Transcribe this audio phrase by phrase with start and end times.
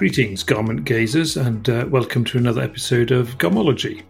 [0.00, 4.02] Greetings, garment gazers, and uh, welcome to another episode of Garmology.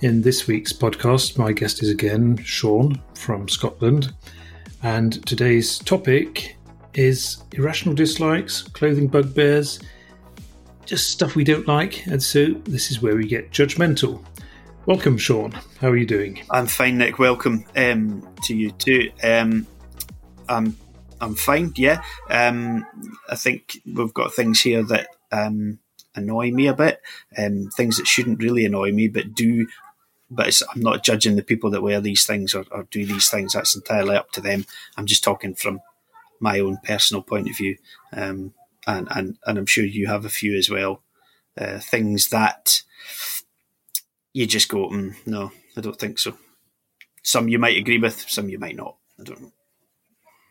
[0.00, 4.14] In this week's podcast, my guest is again Sean from Scotland,
[4.84, 6.56] and today's topic
[6.94, 9.80] is irrational dislikes, clothing bugbears,
[10.86, 14.24] just stuff we don't like, and so this is where we get judgmental.
[14.86, 15.50] Welcome, Sean.
[15.80, 16.40] How are you doing?
[16.52, 17.18] I'm fine, Nick.
[17.18, 19.10] Welcome um, to you too.
[19.24, 19.66] Um,
[20.48, 20.76] I'm
[21.20, 21.72] I'm fine.
[21.74, 22.00] Yeah.
[22.30, 22.86] Um,
[23.28, 25.78] I think we've got things here that um,
[26.14, 27.00] annoy me a bit,
[27.36, 29.66] um, things that shouldn't really annoy me, but do.
[30.30, 33.52] But I'm not judging the people that wear these things or, or, do these things.
[33.52, 34.64] That's entirely up to them.
[34.96, 35.82] I'm just talking from
[36.40, 37.76] my own personal point of view,
[38.14, 38.54] um,
[38.86, 41.02] and, and and I'm sure you have a few as well.
[41.58, 42.82] Uh, things that
[44.32, 46.36] you just go, mm, no, I don't think so.
[47.22, 48.96] Some you might agree with, some you might not.
[49.20, 49.52] I don't know.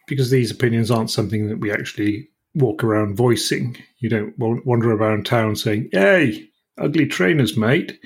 [0.08, 3.78] Because these opinions aren't something that we actually walk around voicing.
[4.00, 8.00] You don't wander around town saying, "Hey, ugly trainers, mate,"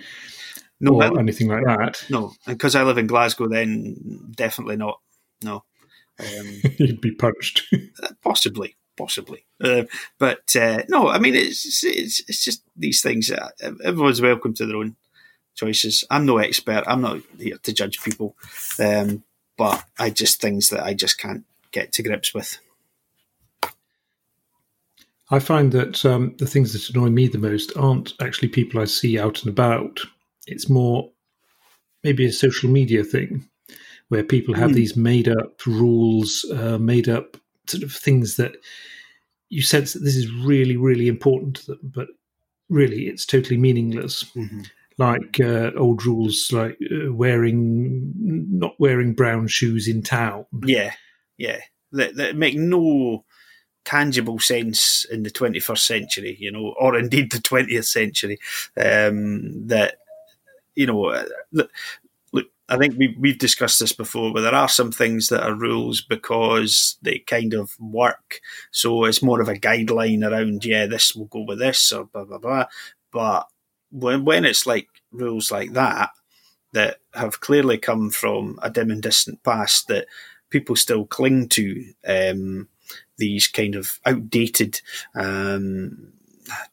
[0.80, 2.06] no, or anything like that.
[2.10, 5.00] No, because I live in Glasgow, then definitely not.
[5.44, 5.64] No,
[6.20, 7.64] um, you'd be punched.
[8.24, 9.84] possibly, possibly, uh,
[10.20, 11.08] but uh, no.
[11.08, 13.32] I mean, it's, it's it's just these things.
[13.32, 13.50] Uh,
[13.84, 14.96] everyone's welcome to their own
[15.56, 16.04] choices.
[16.10, 16.84] I'm no expert.
[16.88, 18.36] I'm not here to judge people,
[18.80, 19.24] um,
[19.58, 22.60] but I just things that I just can't get to grips with.
[25.32, 28.86] I find that um, the things that annoy me the most aren't actually people I
[28.86, 30.00] see out and about.
[30.46, 31.12] It's more
[32.04, 33.48] maybe a social media thing
[34.10, 34.76] where people have mm.
[34.76, 38.56] these made up rules, uh, made up sort of things that
[39.50, 42.08] you sense that this is really, really important to them, but
[42.70, 44.24] really it's totally meaningless.
[44.36, 44.62] Mm-hmm.
[44.98, 50.46] Like uh, old rules, like uh, wearing not wearing brown shoes in town.
[50.64, 50.94] Yeah,
[51.38, 51.60] yeah,
[51.92, 53.26] that, that make no
[53.86, 58.40] tangible sense in the 21st century, you know, or indeed the 20th century.
[58.76, 59.96] Um, that,
[60.76, 61.72] you know, uh, look,
[62.34, 65.54] look, I think we, we've discussed this before, but there are some things that are
[65.54, 68.42] rules because they kind of work.
[68.72, 72.26] So it's more of a guideline around, yeah, this will go with this or blah,
[72.26, 72.66] blah, blah.
[73.12, 73.48] But
[73.92, 76.10] when, when it's like rules like that,
[76.74, 80.08] that have clearly come from a dim and distant past that
[80.50, 82.68] people still cling to, um,
[83.18, 84.82] these kind of outdated
[85.16, 86.14] um,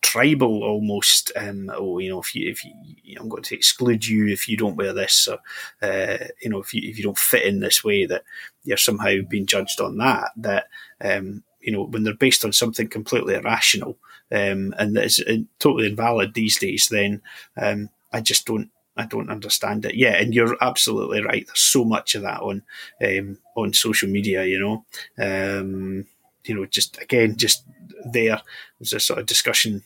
[0.01, 1.33] tribal almost.
[1.37, 2.73] Um, oh, you know, if you if you,
[3.19, 5.39] I'm going to exclude you if you don't wear this, or
[5.83, 8.25] uh, you know, if you if you don't fit in this way, that
[8.65, 10.31] you're somehow being judged on that.
[10.37, 10.67] That
[11.01, 13.97] um, you know, when they're based on something completely irrational
[14.31, 17.23] um, and that is uh, totally invalid these days, then
[17.57, 18.71] um, I just don't.
[18.95, 19.95] I don't understand it.
[19.95, 21.47] Yeah, and you're absolutely right.
[21.47, 22.63] There's so much of that on
[23.03, 24.45] um, on social media.
[24.45, 24.85] You
[25.19, 26.07] know, um,
[26.45, 27.65] you know, just again, just
[28.05, 28.41] there
[28.79, 29.83] was a sort of discussion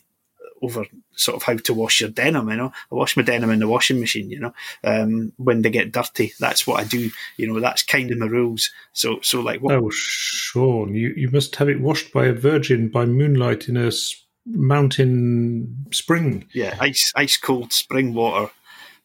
[0.61, 0.85] over
[1.15, 2.49] sort of how to wash your denim.
[2.49, 4.29] You know, I wash my denim in the washing machine.
[4.29, 4.53] You know,
[4.83, 7.09] um, when they get dirty, that's what I do.
[7.37, 8.69] You know, that's kind of my rules.
[8.93, 9.75] So, so like, what?
[9.75, 13.91] Oh, Sean, you you must have it washed by a virgin by moonlight in a
[14.45, 16.45] mountain spring.
[16.53, 18.51] Yeah, ice ice cold spring water,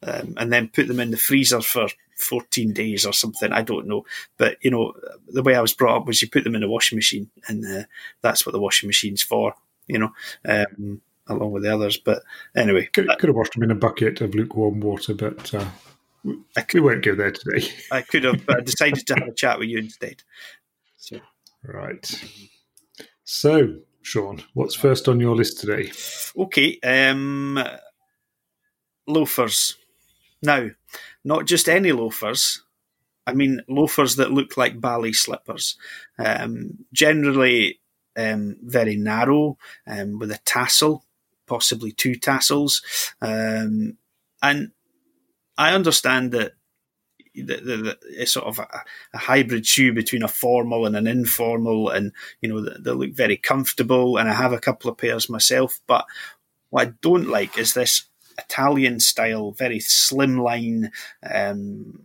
[0.03, 3.53] um, and then put them in the freezer for 14 days or something.
[3.53, 4.05] I don't know.
[4.37, 4.93] But, you know,
[5.29, 7.65] the way I was brought up was you put them in a washing machine and
[7.65, 7.85] uh,
[8.23, 9.55] that's what the washing machine's for,
[9.87, 10.13] you know,
[10.45, 11.97] um, along with the others.
[11.97, 12.23] But
[12.57, 12.89] anyway.
[12.93, 15.67] Could, could, have washed them in a bucket of lukewarm water, but uh,
[16.57, 17.69] I could, we won't go there today.
[17.91, 20.23] I could have uh, decided to have a chat with you instead.
[20.97, 21.19] So.
[21.65, 22.11] Right.
[23.25, 25.93] So, Sean, what's first on your list today?
[26.37, 26.79] Okay.
[26.83, 27.63] Um,
[29.07, 29.77] loafers.
[30.43, 30.71] Now,
[31.25, 32.63] not just any loafers.
[33.27, 35.77] I mean, loafers that look like ballet slippers.
[36.19, 37.81] Um, generally,
[38.17, 41.05] um, very narrow, um, with a tassel,
[41.47, 42.83] possibly two tassels.
[43.21, 43.97] Um,
[44.43, 44.73] and
[45.57, 46.53] I understand that
[47.35, 48.67] the, the sort of a,
[49.15, 53.37] a, hybrid shoe between a formal and an informal, and you know they look very
[53.37, 54.19] comfortable.
[54.19, 56.05] And I have a couple of pairs myself, but
[56.71, 58.05] what I don't like is this
[58.39, 60.91] Italian style, very slimline,
[61.29, 62.01] um,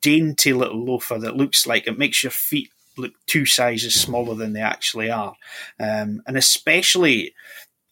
[0.00, 4.52] dainty little loafer that looks like it makes your feet look two sizes smaller than
[4.52, 5.34] they actually are.
[5.78, 7.34] Um, and especially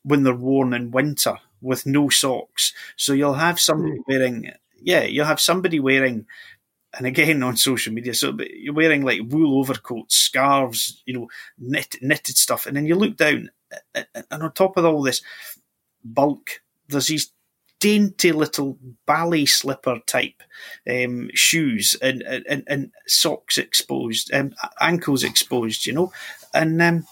[0.02, 2.72] when they're worn in winter with no socks.
[2.96, 4.02] So you'll have somebody hmm.
[4.06, 6.26] wearing, yeah, you'll have somebody wearing,
[6.96, 11.28] and again on social media, so you're wearing like wool overcoats, scarves, you know,
[11.58, 12.66] knit, knitted stuff.
[12.66, 13.50] And then you look down,
[13.94, 15.20] and on top of all this
[16.04, 17.32] bulk, there's these
[17.80, 20.42] dainty little ballet slipper type
[20.88, 26.12] um, shoes and, and, and socks exposed, um, ankles exposed, you know,
[26.52, 27.06] and um,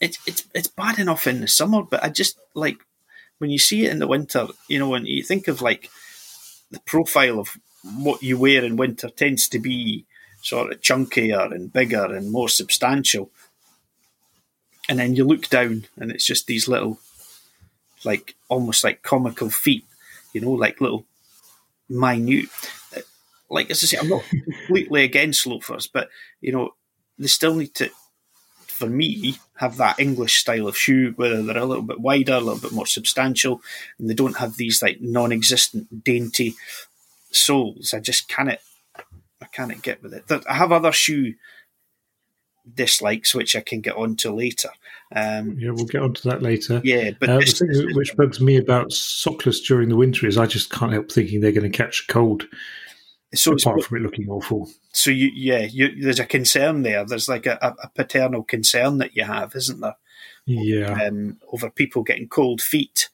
[0.00, 2.78] it's it's it's bad enough in the summer, but I just like
[3.38, 4.48] when you see it in the winter.
[4.68, 5.90] You know, when you think of like
[6.70, 10.06] the profile of what you wear in winter tends to be
[10.42, 13.30] sort of chunkier and bigger and more substantial.
[14.88, 16.98] And then you look down and it's just these little,
[18.04, 19.84] like almost like comical feet,
[20.32, 21.04] you know, like little
[21.88, 22.48] minute.
[22.96, 23.00] Uh,
[23.48, 26.08] like as I say, I'm not completely against loafers, but
[26.40, 26.74] you know,
[27.18, 27.90] they still need to,
[28.66, 32.40] for me, have that English style of shoe where they're a little bit wider, a
[32.40, 33.60] little bit more substantial,
[33.98, 36.54] and they don't have these like non-existent dainty
[37.30, 37.92] soles.
[37.92, 38.58] I just cannot
[39.42, 40.24] I can't get with it.
[40.48, 41.34] I have other shoe
[42.72, 44.70] dislikes which I can get onto later.
[45.14, 46.80] Um, yeah, we'll get onto that later.
[46.84, 50.46] Yeah, but uh, the thing which bugs me about sockless during the winter is I
[50.46, 52.44] just can't help thinking they're going to catch a cold.
[53.34, 54.68] So apart from it looking awful.
[54.92, 57.04] So you, yeah, you, there's a concern there.
[57.04, 59.96] There's like a, a, paternal concern that you have, isn't there?
[60.46, 61.06] Yeah.
[61.06, 63.08] Um, over people getting cold feet.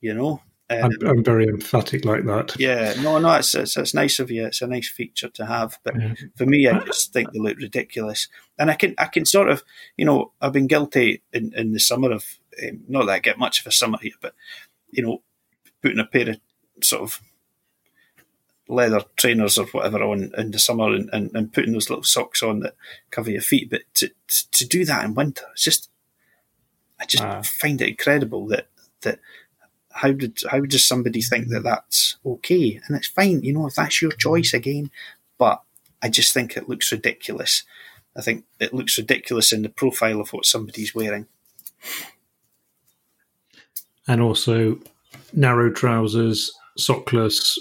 [0.00, 2.54] You know, um, I'm, I'm, very emphatic like that.
[2.58, 4.46] Yeah, no, no, it's, it's, it's nice of you.
[4.46, 5.78] It's a nice feature to have.
[5.82, 6.14] But yeah.
[6.36, 8.28] for me, I just think they look ridiculous,
[8.58, 9.64] and I can I can sort of
[9.96, 12.24] you know I've been guilty in, in the summer of
[12.62, 14.34] um, not that I get much of a summer here, but
[14.90, 15.22] you know
[15.80, 16.40] putting a pair of
[16.82, 17.22] sort of
[18.68, 22.42] leather trainers or whatever on in the summer and, and, and putting those little socks
[22.42, 22.74] on that
[23.10, 23.70] cover your feet.
[23.70, 24.10] But to
[24.52, 25.88] to do that in winter, it's just
[27.00, 28.68] I just uh, find it incredible that
[29.00, 29.20] that
[29.98, 32.80] how did how does somebody think that that's okay?
[32.86, 34.90] And it's fine, you know, if that's your choice again.
[35.38, 35.60] But
[36.00, 37.64] I just think it looks ridiculous.
[38.16, 41.26] I think it looks ridiculous in the profile of what somebody's wearing.
[44.06, 44.78] And also,
[45.32, 47.58] narrow trousers, sockless,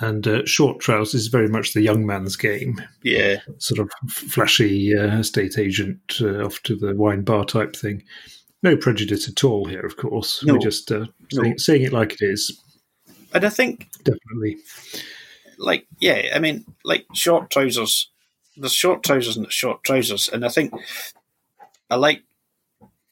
[0.00, 2.80] and uh, short trousers is very much the young man's game.
[3.02, 8.02] Yeah, sort of flashy uh, estate agent uh, off to the wine bar type thing
[8.62, 10.44] no prejudice at all here, of course.
[10.44, 10.54] No.
[10.54, 11.56] We're just uh, saying, no.
[11.56, 12.60] saying, it like it is.
[13.32, 14.58] And I think definitely,
[15.58, 18.10] like yeah, I mean, like short trousers.
[18.56, 20.72] There's short trousers and there's short trousers, and I think
[21.90, 22.22] I like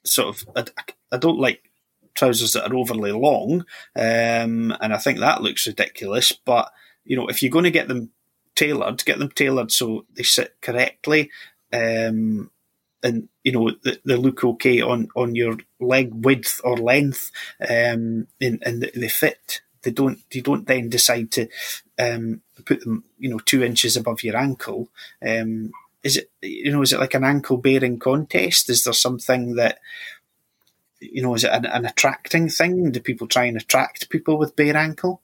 [0.05, 0.49] sort of.
[0.57, 0.65] I,
[1.13, 1.71] I don't like
[2.15, 3.65] trousers that are overly long,
[3.97, 6.33] um, and I think that looks ridiculous.
[6.33, 6.71] But
[7.05, 8.11] you know, if you're going to get them
[8.55, 11.31] tailored, get them tailored so they sit correctly.
[11.73, 12.51] Um,
[13.05, 17.31] and you know they, look okay on on your leg width or length,
[17.61, 19.61] um, and, and they fit.
[19.83, 20.19] They don't.
[20.33, 21.49] You don't then decide to
[21.99, 24.89] um, put them, you know, two inches above your ankle.
[25.27, 25.73] Um,
[26.03, 28.69] is it, you know, is it like an ankle bearing contest?
[28.71, 29.79] Is there something that,
[31.01, 32.93] you know, is it an, an attracting thing?
[32.93, 35.23] Do people try and attract people with bare ankle?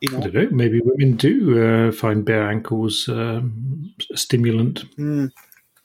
[0.00, 0.18] You know?
[0.18, 0.48] I don't know.
[0.50, 4.84] Maybe women do uh, find bare ankles um, a stimulant.
[4.96, 5.32] Mm.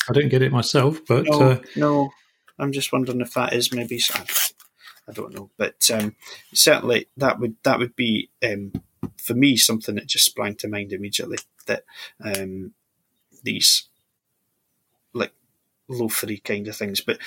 [0.10, 2.10] I don't get it myself, but no, uh, no.
[2.58, 4.00] I'm just wondering if that is maybe.
[5.08, 6.16] I don't know, but um,
[6.54, 8.74] certainly that would that would be um,
[9.18, 11.38] for me something that just sprang to mind immediately.
[11.68, 11.84] That
[12.24, 12.74] um,
[13.44, 13.88] these
[15.14, 15.34] like
[15.90, 17.18] loafery kind of things, but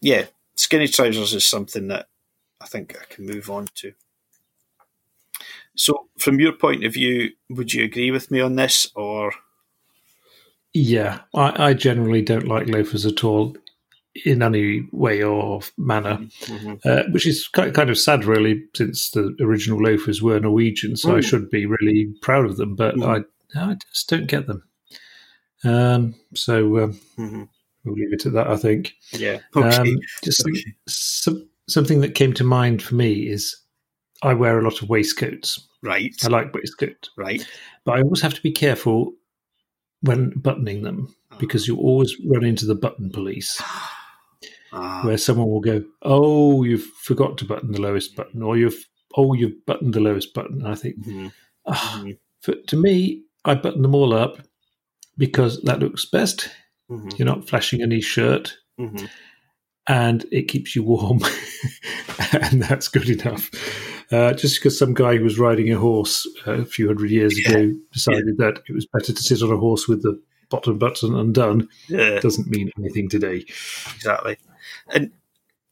[0.00, 2.08] yeah, skinny trousers is something that
[2.60, 3.92] I think I can move on to.
[5.76, 9.32] So, from your point of view, would you agree with me on this, or
[10.74, 13.56] yeah, I, I, generally don't like loafers at all
[14.24, 16.74] in any way or manner, mm-hmm.
[16.84, 21.18] uh, which is kind of sad, really, since the original loafers were Norwegian, so mm.
[21.18, 23.24] I should be really proud of them, but mm.
[23.56, 24.64] I, I just don't get them.
[25.62, 27.44] Um, so um, mm-hmm.
[27.84, 28.94] we'll leave it at that, I think.
[29.12, 29.38] Yeah.
[29.56, 29.76] Okay.
[29.76, 30.74] Um, just okay.
[30.88, 33.56] some, something that came to mind for me is
[34.22, 35.68] I wear a lot of waistcoats.
[35.82, 36.14] Right.
[36.24, 37.10] I like waistcoats.
[37.16, 37.46] Right.
[37.84, 39.14] But I always have to be careful
[40.04, 43.62] when buttoning them because you always run into the button police.
[44.76, 45.02] Ah.
[45.04, 49.32] Where someone will go, "Oh, you've forgot to button the lowest button," or "You've oh,
[49.32, 51.28] you've buttoned the lowest button." And I think, mm-hmm.
[51.64, 52.04] Oh.
[52.40, 54.38] For, to me, I button them all up
[55.16, 56.50] because that looks best.
[56.90, 57.10] Mm-hmm.
[57.16, 59.06] You're not flashing any shirt, mm-hmm.
[59.86, 61.20] and it keeps you warm,
[62.32, 63.50] and that's good enough.
[64.12, 67.38] Uh, just because some guy who was riding a horse uh, a few hundred years
[67.38, 67.50] yeah.
[67.50, 68.46] ago decided yeah.
[68.46, 70.20] that it was better to sit on a horse with the
[70.50, 72.20] bottom button undone yeah.
[72.20, 73.44] doesn't mean anything today.
[73.96, 74.36] Exactly.
[74.88, 75.10] And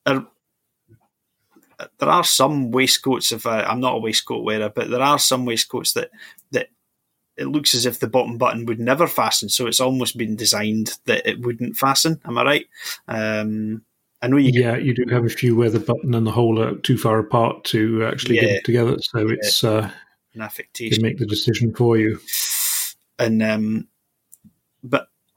[0.07, 0.23] uh,
[1.99, 3.33] there are some waistcoats.
[3.33, 6.11] If I, I'm not a waistcoat wearer, but there are some waistcoats that
[6.51, 6.69] that
[7.37, 9.49] it looks as if the bottom button would never fasten.
[9.49, 12.21] So it's almost been designed that it wouldn't fasten.
[12.25, 12.67] Am I right?
[13.09, 13.85] Um,
[14.23, 14.50] I know you.
[14.52, 17.19] Yeah, you do have a few where the button and the hole are too far
[17.19, 18.97] apart to actually yeah, get it together.
[19.00, 19.35] So yeah.
[19.35, 19.91] it's uh,
[20.35, 20.95] an affectation.
[20.95, 22.21] Can make the decision for you.
[23.19, 23.88] And um,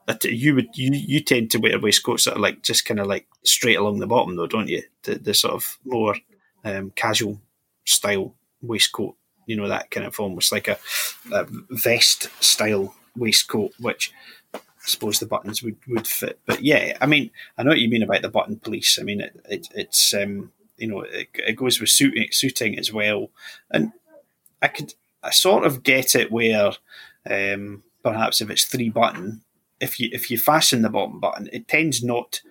[0.08, 3.08] but you would you you tend to wear waistcoats that are like just kind of
[3.08, 4.84] like straight along the bottom though, don't you?
[5.04, 6.16] The the sort of more
[6.64, 7.42] um, casual
[7.86, 9.16] style waistcoat,
[9.48, 10.78] you know, that kind of almost like a,
[11.32, 14.14] a vest style waistcoat, which
[14.86, 16.40] I suppose the buttons would, would fit.
[16.46, 19.00] But yeah, I mean, I know what you mean about the button police.
[19.00, 22.94] I mean, it, it it's um, you know, it, it goes with suiting, suiting as
[22.94, 23.32] well,
[23.72, 23.92] and
[24.62, 26.74] I could I sort of get it where
[27.28, 29.42] um, perhaps if it's three button,
[29.80, 32.42] if you if you fasten the bottom button, it tends not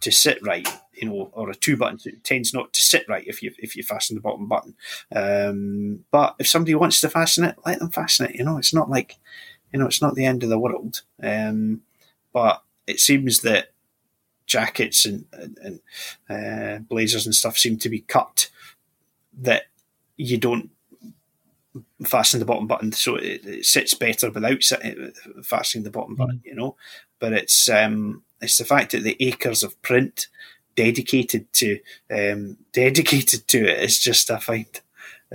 [0.00, 3.26] to sit right, you know, or a two button, it tends not to sit right
[3.26, 4.74] if you if you fasten the bottom button.
[5.14, 8.34] Um, but if somebody wants to fasten it, let them fasten it.
[8.34, 9.16] You know, it's not like,
[9.72, 11.02] you know, it's not the end of the world.
[11.22, 11.82] Um,
[12.32, 13.72] but it seems that
[14.46, 15.80] jackets and, and,
[16.28, 18.48] and uh, blazers and stuff seem to be cut
[19.38, 19.64] that
[20.16, 20.70] you don't
[22.04, 24.62] fasten the bottom button so it, it sits better without
[25.42, 26.44] fastening the bottom button, mm.
[26.44, 26.76] you know.
[27.18, 30.28] But it's um, it's the fact that the acres of print
[30.74, 31.78] dedicated to
[32.10, 34.80] um, dedicated to it is just I find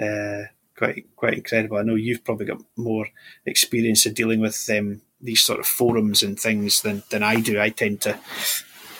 [0.01, 0.49] uh,
[0.81, 1.77] quite quite incredible.
[1.77, 3.07] I know you've probably got more
[3.45, 7.59] experience of dealing with um, these sort of forums and things than, than I do.
[7.59, 8.17] I tend to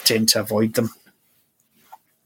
[0.04, 0.92] tend to avoid them.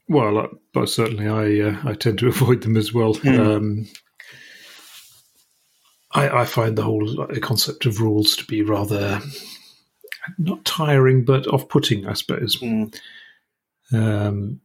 [0.09, 3.15] Well, but certainly I uh, I tend to avoid them as well.
[3.15, 3.39] Mm.
[3.39, 3.87] Um,
[6.11, 9.19] I, I, find the whole concept of rules to be rather
[10.37, 12.57] not tiring, but off-putting, I suppose.
[12.61, 12.97] Mm.
[13.91, 14.61] Um,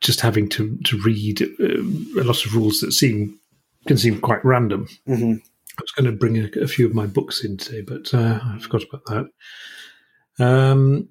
[0.00, 3.39] just having to to read uh, a lot of rules that seem
[3.86, 4.88] can seem quite random.
[5.08, 5.36] Mm-hmm.
[5.78, 8.40] I was going to bring a, a, few of my books in today, but uh,
[8.42, 10.44] I forgot about that.
[10.44, 11.08] Um,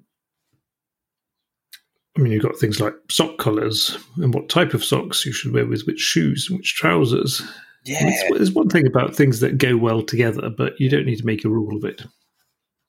[2.16, 5.52] I mean, you've got things like sock colours and what type of socks you should
[5.52, 7.42] wear with which shoes and which trousers.
[7.84, 11.26] Yeah, there's one thing about things that go well together, but you don't need to
[11.26, 12.02] make a rule of it.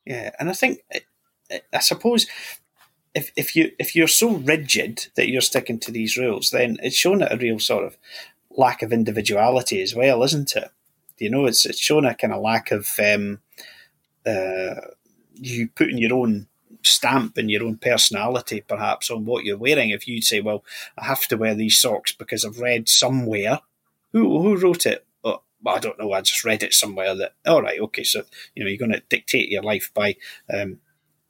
[0.05, 0.79] Yeah, and I think
[1.71, 2.27] I suppose
[3.13, 6.95] if if you if you're so rigid that you're sticking to these rules, then it's
[6.95, 7.97] shown at a real sort of
[8.57, 10.69] lack of individuality as well, isn't it?
[11.17, 13.39] You know, it's it's shown a kind of lack of um,
[14.25, 14.75] uh,
[15.35, 16.47] you putting your own
[16.83, 19.91] stamp and your own personality, perhaps, on what you're wearing.
[19.91, 20.63] If you'd say, "Well,
[20.97, 23.59] I have to wear these socks because I've read somewhere
[24.13, 25.05] who who wrote it?
[25.23, 26.11] Oh, I don't know.
[26.11, 27.33] I just read it somewhere that.
[27.45, 28.03] All right, okay.
[28.03, 28.23] So
[28.55, 30.15] you know, you're going to dictate your life by
[30.51, 30.79] um,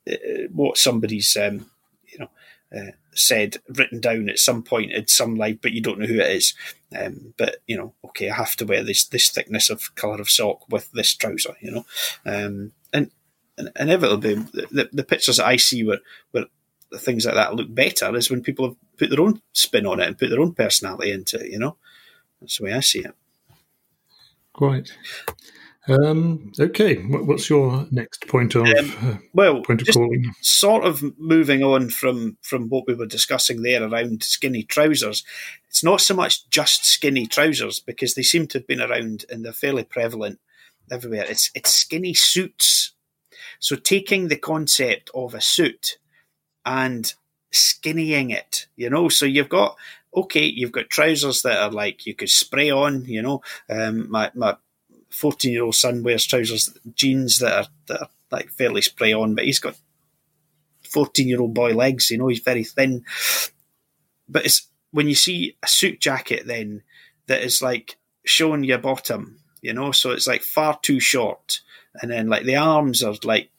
[0.10, 1.70] uh, what somebody's um,
[2.08, 2.30] you know
[2.76, 6.20] uh, said, written down at some point in some life, but you don't know who
[6.20, 6.54] it is.
[6.98, 10.30] Um, but you know, okay, I have to wear this this thickness of color of
[10.30, 11.56] sock with this trouser.
[11.62, 11.86] You know,
[12.26, 13.12] um, and,
[13.58, 16.00] and inevitably the, the, pictures that I see where
[16.32, 16.46] where
[16.98, 20.08] things like that look better is when people have put their own spin on it
[20.08, 21.52] and put their own personality into it.
[21.52, 21.78] You know.
[22.42, 23.14] That's the way I see it.
[24.52, 24.92] Quite.
[25.88, 30.32] Um, okay, what's your next point of um, uh, well point of calling?
[30.42, 35.24] Sort of moving on from from what we were discussing there around skinny trousers.
[35.70, 39.44] It's not so much just skinny trousers because they seem to have been around and
[39.44, 40.40] they're fairly prevalent
[40.92, 41.26] everywhere.
[41.28, 42.94] It's it's skinny suits.
[43.60, 45.98] So taking the concept of a suit
[46.64, 47.12] and
[47.52, 49.10] skinnying it, you know.
[49.10, 49.78] So you've got
[50.16, 53.42] okay, you've got trousers that are like you could spray on, you know.
[53.68, 54.58] Um, my my
[55.12, 59.36] fourteen year old son wears trousers, jeans that are that are like fairly spray on,
[59.36, 59.76] but he's got
[60.90, 62.28] fourteen year old boy legs, you know.
[62.28, 63.04] He's very thin,
[64.28, 66.84] but it's when you see a suit jacket then
[67.28, 69.92] that is like showing your bottom, you know.
[69.92, 71.62] So it's like far too short,
[72.02, 73.50] and then like the arms are like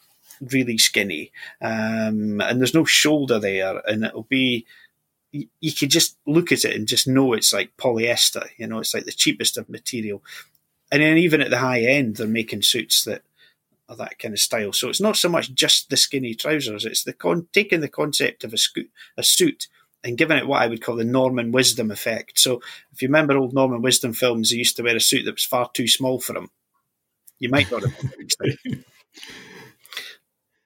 [0.40, 4.66] really skinny, um, and there's no shoulder there, and it'll be
[5.32, 8.46] you, could just look at it and just know it's like polyester.
[8.56, 10.22] You know, it's like the cheapest of material.
[10.92, 13.22] And then even at the high end, they're making suits that
[13.88, 14.74] are that kind of style.
[14.74, 18.44] So it's not so much just the skinny trousers; it's the con- taking the concept
[18.44, 18.82] of a, sco-
[19.16, 19.68] a suit
[20.04, 22.38] and giving it what I would call the Norman Wisdom effect.
[22.38, 22.60] So
[22.92, 25.44] if you remember old Norman Wisdom films, he used to wear a suit that was
[25.44, 26.50] far too small for him.
[27.38, 28.12] You might not have.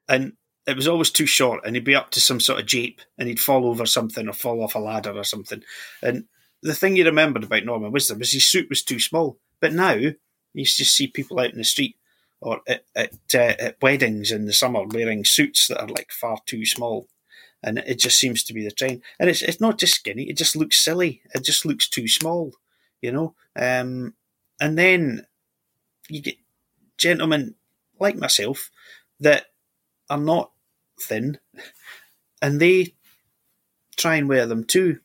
[0.08, 0.32] and
[0.66, 3.28] it was always too short, and he'd be up to some sort of jeep, and
[3.28, 5.62] he'd fall over something or fall off a ladder or something.
[6.02, 6.24] And
[6.62, 9.38] the thing you remembered about Norman Wisdom is his suit was too small.
[9.60, 11.96] But now you just see people out in the street
[12.40, 16.38] or at, at, uh, at weddings in the summer wearing suits that are like far
[16.46, 17.08] too small,
[17.62, 19.02] and it just seems to be the trend.
[19.18, 21.22] And it's it's not just skinny; it just looks silly.
[21.34, 22.52] It just looks too small,
[23.00, 23.34] you know.
[23.54, 24.14] Um,
[24.60, 25.26] and then
[26.08, 26.36] you get
[26.98, 27.54] gentlemen
[27.98, 28.70] like myself
[29.20, 29.46] that
[30.10, 30.52] are not
[31.00, 31.38] thin,
[32.42, 32.94] and they
[33.96, 35.00] try and wear them too.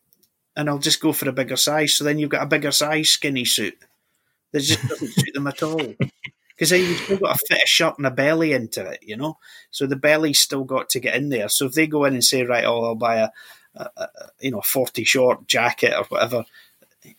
[0.53, 1.95] And I'll just go for a bigger size.
[1.95, 3.77] So then you've got a bigger size skinny suit
[4.51, 5.93] that just doesn't suit them at all.
[6.61, 9.37] because you've still got to fit a shirt and a belly into it, you know.
[9.71, 11.49] So the belly's still got to get in there.
[11.49, 13.29] So if they go in and say, right, oh, I'll buy a,
[13.75, 14.07] a, a
[14.39, 16.45] you know, a forty short jacket or whatever,
[17.03, 17.15] you're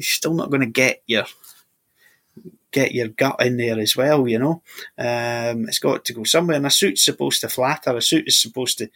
[0.00, 1.24] still not going to get your
[2.70, 4.62] get your gut in there as well, you know.
[4.96, 7.96] Um, it's got to go somewhere, and a suit's supposed to flatter.
[7.96, 8.88] A suit is supposed to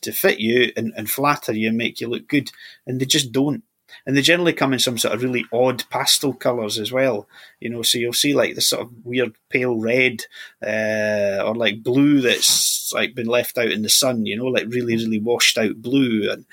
[0.00, 2.50] to fit you and, and flatter you and make you look good,
[2.86, 3.64] and they just don't.
[4.06, 7.28] And they generally come in some sort of really odd pastel colours as well,
[7.60, 7.82] you know.
[7.82, 10.24] So you'll see like this sort of weird pale red
[10.62, 14.66] uh, or like blue that's like been left out in the sun, you know, like
[14.68, 16.46] really really washed out blue, and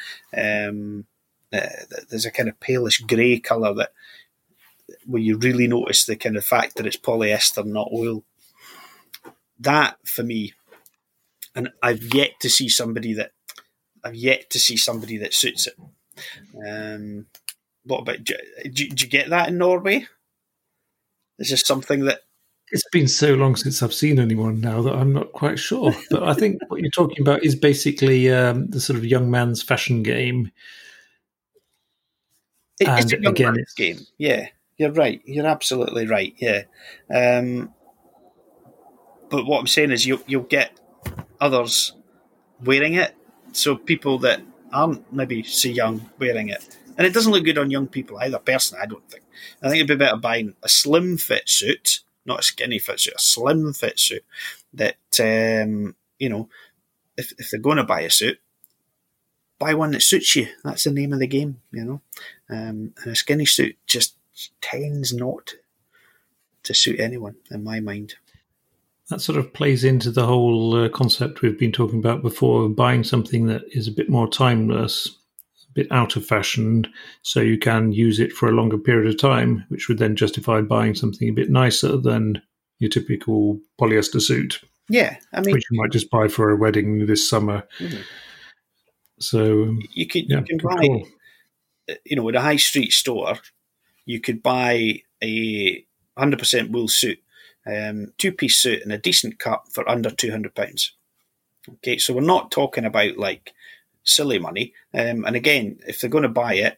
[0.69, 1.05] um,
[1.53, 1.67] uh,
[2.09, 3.91] there's a kind of palish grey colour that
[5.05, 8.23] where you really notice the kind of fact that it's polyester, not oil.
[9.59, 10.53] That for me,
[11.55, 13.31] and I've yet to see somebody that
[14.03, 15.75] I've yet to see somebody that suits it.
[16.67, 17.25] Um,
[17.85, 20.05] what about do, do, do you get that in Norway?
[21.39, 22.21] Is this something that
[22.71, 25.93] it's been so long since I've seen anyone now that I'm not quite sure.
[26.09, 29.61] But I think what you're talking about is basically um, the sort of young man's
[29.61, 30.51] fashion game.
[32.79, 33.99] It, and it's a again, it's, game.
[34.17, 34.47] Yeah,
[34.77, 35.21] you're right.
[35.25, 36.33] You're absolutely right.
[36.37, 36.63] Yeah.
[37.13, 37.73] Um,
[39.29, 40.79] but what I'm saying is, you you'll get
[41.39, 41.93] others
[42.63, 43.13] wearing it.
[43.51, 44.41] So people that
[44.73, 48.39] aren't maybe so young wearing it, and it doesn't look good on young people either.
[48.39, 49.23] Personally, I don't think.
[49.61, 53.15] I think it'd be better buying a slim fit suit, not a skinny fit suit,
[53.15, 54.25] a slim fit suit.
[54.73, 56.49] That um, you know,
[57.17, 58.39] if if they're going to buy a suit,
[59.59, 60.47] buy one that suits you.
[60.63, 62.01] That's the name of the game, you know.
[62.49, 64.15] Um, and a skinny suit just
[64.59, 65.53] tends not
[66.63, 68.15] to suit anyone, in my mind.
[69.11, 72.77] That sort of plays into the whole uh, concept we've been talking about before of
[72.77, 75.05] buying something that is a bit more timeless,
[75.69, 76.87] a bit out of fashion,
[77.21, 80.61] so you can use it for a longer period of time, which would then justify
[80.61, 82.41] buying something a bit nicer than
[82.79, 84.61] your typical polyester suit.
[84.87, 87.67] Yeah, I mean, which you might just buy for a wedding this summer.
[87.79, 88.01] Mm-hmm.
[89.19, 91.07] So you can yeah, you can buy, cool.
[92.05, 93.35] you know, at a high street store,
[94.05, 95.85] you could buy a
[96.17, 97.19] 100% wool suit,
[97.65, 100.91] um, two piece suit, and a decent cut for under £200.
[101.69, 103.53] Okay, so we're not talking about like
[104.03, 104.73] silly money.
[104.93, 106.77] Um, and again, if they're going to buy it,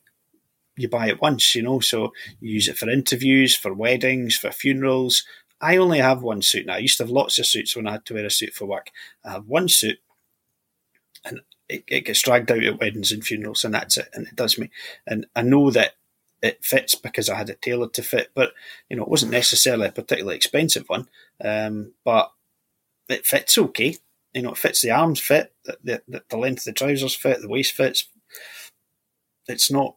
[0.76, 4.52] you buy it once, you know, so you use it for interviews, for weddings, for
[4.52, 5.24] funerals.
[5.62, 6.76] I only have one suit now.
[6.76, 8.66] I used to have lots of suits when I had to wear a suit for
[8.66, 8.92] work.
[9.24, 10.00] I have one suit,
[11.24, 14.10] and it, it gets dragged out at weddings and funerals, and that's it.
[14.14, 14.72] And it does me.
[15.08, 15.94] And I know that
[16.44, 18.32] it fits because I had it tailored to fit.
[18.36, 18.54] But
[18.90, 21.08] you know, it wasn't necessarily a particularly expensive one,
[21.44, 22.32] um, but
[23.10, 23.98] it fits okay.
[24.34, 27.42] You know, it fits the arms fit, the, the, the length of the trousers fit,
[27.42, 28.08] the waist fits.
[29.48, 29.96] It's not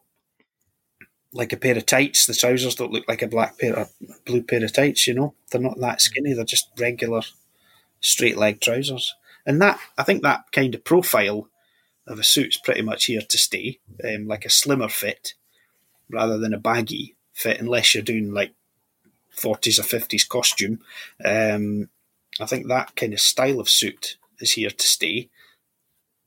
[1.33, 2.25] like a pair of tights.
[2.25, 3.91] The trousers don't look like a black pair of
[4.25, 5.05] blue pair of tights.
[5.05, 6.33] You know, they're not that skinny.
[6.33, 7.21] They're just regular
[7.99, 9.13] straight leg trousers.
[9.45, 11.49] And that I think that kind of profile
[12.05, 15.33] of a suit's pretty much here to stay, um, like a slimmer fit
[16.09, 18.53] rather than a baggy fit, unless you're doing like
[19.37, 20.79] 40s or 50s costume.
[21.23, 21.89] Um,
[22.39, 25.29] I think that kind of style of suit is here to stay,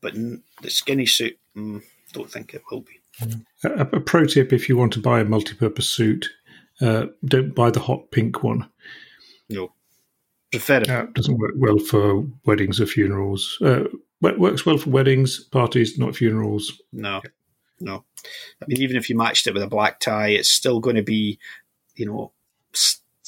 [0.01, 3.01] but the skinny suit, mm, don't think it will be.
[3.65, 6.29] A, a, pro tip if you want to buy a multi purpose suit,
[6.81, 8.69] uh, don't buy the hot pink one.
[9.49, 9.73] No.
[10.51, 10.91] Prefer it.
[10.91, 13.59] Uh, doesn't work well for weddings or funerals.
[13.61, 13.85] Uh,
[14.21, 16.81] works well for weddings, parties, not funerals.
[16.93, 17.21] No.
[17.81, 18.05] No,
[18.63, 21.03] I mean even if you matched it with a black tie, it's still going to
[21.03, 21.39] be,
[21.95, 22.33] you know,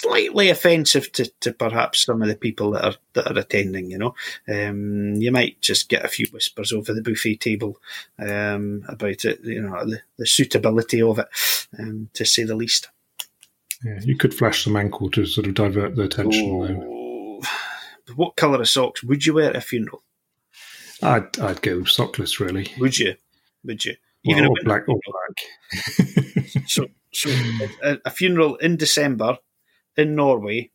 [0.02, 3.90] slightly offensive to, to perhaps some of the people that are that are attending.
[3.90, 4.14] You know,
[4.48, 7.78] um, you might just get a few whispers over the buffet table
[8.18, 9.40] um, about it.
[9.44, 11.28] You know, the, the suitability of it,
[11.78, 12.88] um, to say the least.
[13.84, 16.50] Yeah, you could flash some ankle to sort of divert the attention.
[16.50, 17.40] Oh,
[18.16, 20.02] what colour of socks would you wear at a funeral?
[21.02, 22.72] I'd I'd go sockless, really.
[22.78, 23.14] Would you?
[23.64, 23.96] Would you?
[24.24, 26.66] Even well, black or black.
[26.66, 27.30] so, so
[27.82, 29.38] a, a, funeral in December
[29.96, 30.70] in Norway.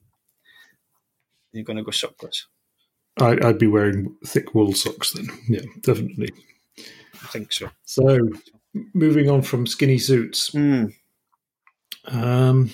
[1.53, 2.43] You're going to go sockless.
[3.19, 5.27] I, would be wearing thick wool socks then.
[5.47, 6.29] Yeah, definitely.
[6.77, 7.69] I think so.
[7.85, 8.29] So,
[8.93, 10.51] moving on from skinny suits.
[10.51, 10.93] Mm.
[12.05, 12.71] Um,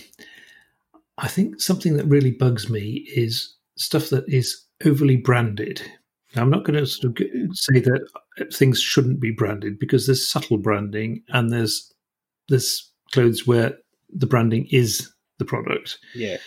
[1.17, 5.81] I think something that really bugs me is stuff that is overly branded.
[6.36, 8.08] I'm not going to sort of say that
[8.54, 11.93] things shouldn't be branded because there's subtle branding and there's
[12.50, 13.78] there's clothes where
[14.10, 15.98] the branding is the product.
[16.15, 16.38] Yeah.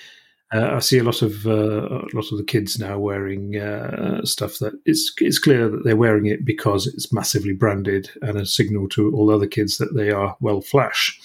[0.54, 4.24] Uh, I see a lot of uh, a lot of the kids now wearing uh,
[4.24, 8.46] stuff that it's it's clear that they're wearing it because it's massively branded and a
[8.46, 11.18] signal to all other kids that they are well flash.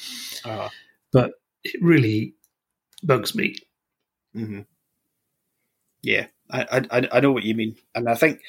[0.44, 0.70] Uh-huh.
[1.12, 2.34] But it really
[3.04, 3.56] bugs me.
[4.36, 4.62] Mm-hmm.
[6.02, 8.42] Yeah, I, I I know what you mean, and I think,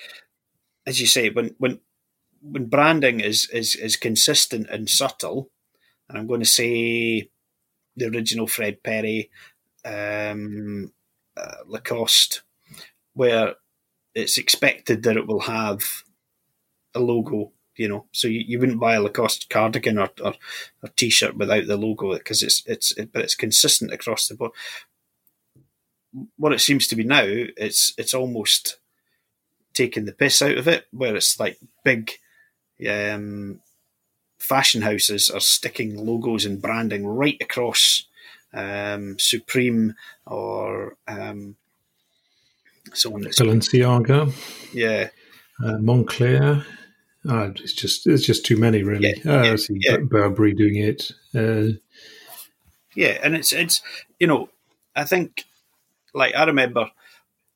[0.87, 1.81] as you say, when when
[2.43, 5.51] when branding is is is consistent and subtle,
[6.09, 7.31] and I'm going to say
[7.97, 9.31] the original Fred Perry,
[9.85, 10.93] um,
[11.37, 12.43] uh, Lacoste,
[13.15, 13.55] where
[14.15, 16.03] it's expected that it will have
[16.95, 18.07] a logo, you know.
[18.13, 20.35] So you, you wouldn't buy a Lacoste cardigan or, or,
[20.83, 24.53] or t-shirt without the logo because it's it's it, but it's consistent across the board.
[26.37, 28.79] What it seems to be now, it's it's almost
[29.73, 32.13] taking the piss out of it, where it's like big
[32.89, 33.61] um,
[34.39, 38.07] fashion houses are sticking logos and branding right across
[38.53, 39.95] um, Supreme
[40.27, 41.57] or um,
[42.93, 44.33] someone that's Balenciaga,
[44.73, 45.09] yeah,
[45.65, 46.65] uh, Moncler.
[47.29, 49.15] Uh, it's just it's just too many, really.
[49.25, 49.99] Yeah, uh, yeah, I see yeah.
[49.99, 51.13] Burberry doing it.
[51.35, 51.79] Uh,
[52.95, 53.81] yeah, and it's it's
[54.19, 54.49] you know
[54.97, 55.45] I think
[56.15, 56.91] like I remember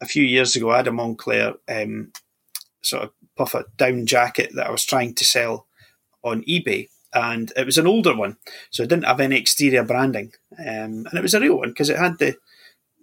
[0.01, 2.13] a few years ago I had a Moncler um,
[2.83, 5.67] sort of puffer down jacket that I was trying to sell
[6.23, 8.37] on eBay, and it was an older one,
[8.71, 11.91] so it didn't have any exterior branding, um, and it was a real one because
[11.91, 12.37] it had the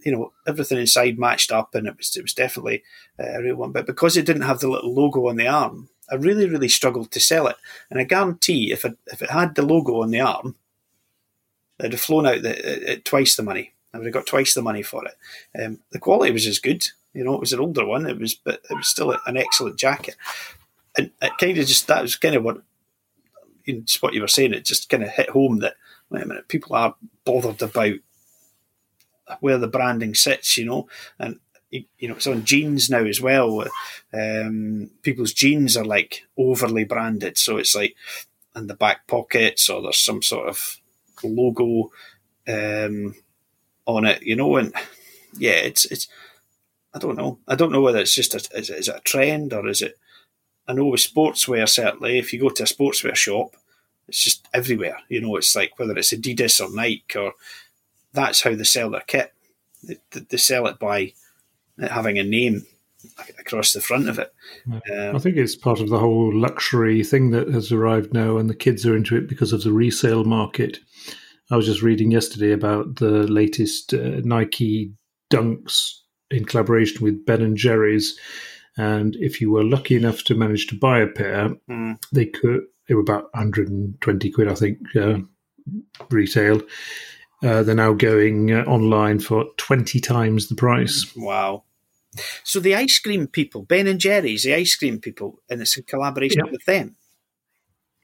[0.06, 2.84] you know everything inside matched up, and it was it was definitely
[3.20, 3.72] a real one.
[3.72, 7.12] But because it didn't have the little logo on the arm, I really really struggled
[7.12, 7.56] to sell it.
[7.90, 10.56] And I guarantee if it if it had the logo on the arm,
[11.80, 13.74] it'd have flown out the, at twice the money.
[13.94, 15.16] I would have got twice the money for it.
[15.62, 16.88] Um, the quality was as good.
[17.14, 18.08] You know, it was an older one.
[18.08, 20.16] It was, but it was still an excellent jacket.
[20.98, 22.62] And it kind of just that was kind of what,
[23.66, 24.54] you know, just what you were saying.
[24.54, 25.76] It just kind of hit home that
[26.14, 27.96] wait a minute, people are bothered about
[29.40, 30.88] where the branding sits, you know,
[31.20, 31.40] and
[31.72, 33.66] you know it's on jeans now as well.
[34.14, 37.96] Um, people's jeans are like overly branded, so it's like
[38.56, 40.78] in the back pockets or there's some sort of
[41.24, 41.92] logo
[42.48, 43.16] um,
[43.86, 44.74] on it, you know, and
[45.38, 46.08] yeah, it's it's.
[46.96, 47.40] I don't know.
[47.48, 49.82] I don't know whether it's just a is it, is it a trend or is
[49.82, 49.98] it.
[50.68, 53.56] I know with sportswear certainly, if you go to a sportswear shop,
[54.08, 54.98] it's just everywhere.
[55.10, 57.34] You know, it's like whether it's Adidas or Nike or
[58.14, 59.34] that's how they sell their kit.
[59.84, 61.14] They, they sell it by
[61.80, 62.66] having a name
[63.40, 64.34] across the front of it.
[64.72, 68.50] Um, I think it's part of the whole luxury thing that has arrived now, and
[68.50, 70.80] the kids are into it because of the resale market.
[71.54, 74.94] I was just reading yesterday about the latest uh, Nike
[75.32, 76.00] Dunks
[76.32, 78.18] in collaboration with Ben and Jerry's,
[78.76, 82.04] and if you were lucky enough to manage to buy a pair, mm.
[82.12, 82.62] they could.
[82.88, 85.20] They were about 120 quid, I think, uh,
[86.10, 86.62] retail
[87.44, 91.12] uh, they're now going uh, online for 20 times the price.
[91.16, 91.64] Wow.
[92.44, 95.84] So the ice cream people, Ben and Jerry's, the ice cream people, and it's a
[95.84, 96.52] collaboration yep.
[96.52, 96.96] with them.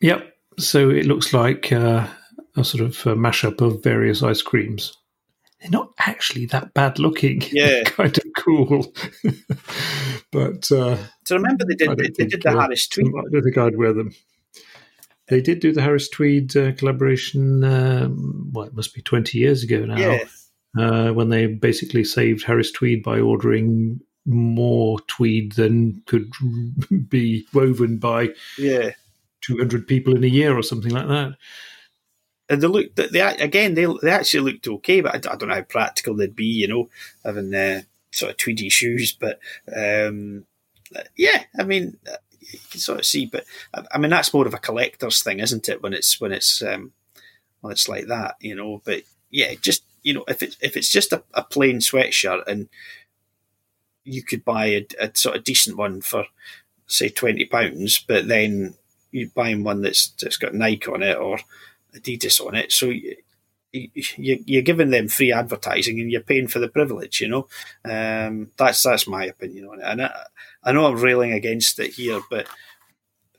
[0.02, 0.34] Yep.
[0.58, 2.08] So it looks like uh,
[2.56, 4.96] a sort of a mashup of various ice creams.
[5.62, 7.44] They're not actually that bad looking.
[7.52, 8.94] Yeah, kind of cool.
[10.32, 13.08] but uh, so remember they did they, they did the uh, Harris Tweed.
[13.08, 14.14] I don't think I'd wear them.
[15.28, 17.64] They did do the Harris Tweed uh, collaboration.
[17.64, 19.98] Um, well, it must be twenty years ago now.
[19.98, 20.24] Yeah.
[20.78, 26.32] Uh, when they basically saved Harris Tweed by ordering more tweed than could
[27.10, 28.92] be woven by yeah
[29.42, 31.34] 200 people in a year or something like that.
[32.50, 35.56] And they look, they, again, they, they actually looked okay, but I, I, don't know
[35.56, 36.90] how practical they'd be, you know,
[37.24, 39.12] having uh, sort of tweedy shoes.
[39.12, 39.40] But
[39.76, 40.46] um,
[41.16, 41.98] yeah, I mean,
[42.40, 43.26] you can sort of see.
[43.26, 43.46] But
[43.92, 45.84] I mean, that's more of a collector's thing, isn't it?
[45.84, 46.92] When it's when it's um,
[47.62, 48.82] when it's like that, you know.
[48.84, 52.70] But yeah, just you know, if it's if it's just a, a plain sweatshirt and
[54.04, 56.26] you could buy a, a, sort of decent one for
[56.88, 58.76] say twenty pounds, but then
[59.12, 61.40] you're buying one that's that's got Nike on it or
[61.96, 62.92] Adidas on it, so.
[63.72, 67.48] You, are giving them free advertising and you're paying for the privilege, you know.
[67.86, 69.84] Um, that's that's my opinion on it.
[69.86, 70.24] And I,
[70.64, 72.48] I know I'm railing against it here, but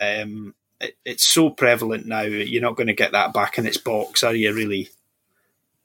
[0.00, 2.22] um, it, it's so prevalent now.
[2.22, 4.54] You're not going to get that back in its box, are you?
[4.54, 4.90] Really,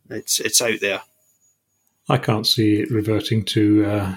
[0.09, 1.01] it's it's out there.
[2.07, 4.15] I can't see it reverting to uh,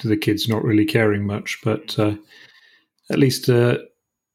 [0.00, 2.14] to the kids not really caring much, but uh,
[3.10, 3.78] at least uh,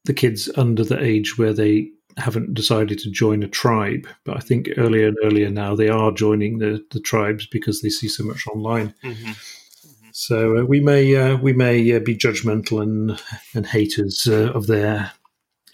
[0.04, 4.06] the kids under the age where they haven't decided to join a tribe.
[4.24, 7.90] But I think earlier and earlier now they are joining the, the tribes because they
[7.90, 8.94] see so much online.
[9.02, 9.32] Mm-hmm.
[10.12, 13.20] So uh, we may uh, we may uh, be judgmental and
[13.54, 15.12] and haters uh, of their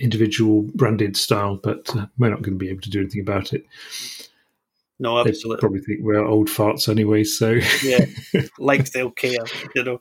[0.00, 3.52] individual branded style, but uh, we're not going to be able to do anything about
[3.52, 3.64] it.
[4.98, 5.57] No, absolutely.
[5.57, 7.22] They probably think we're old farts anyway.
[7.22, 8.07] So yeah,
[8.59, 9.98] like they'll care, you know.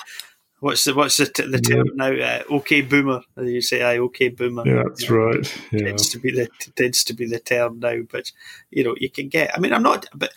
[0.62, 1.93] What's the what's the, t- the term yeah.
[1.95, 2.12] now?
[2.13, 3.21] Uh, okay, boomer.
[3.36, 5.62] You say, "I okay, boomer." Yeah, that's you know, right.
[5.71, 5.86] Yeah.
[5.88, 8.32] Tends to be the tends to be the term now, but
[8.69, 9.56] you know, you can get.
[9.56, 10.32] I mean, I'm not, but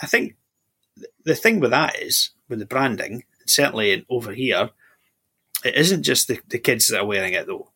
[0.00, 0.34] I think
[1.24, 4.70] the thing with that is with the branding certainly over here,
[5.64, 7.68] it isn't just the, the kids that are wearing it though.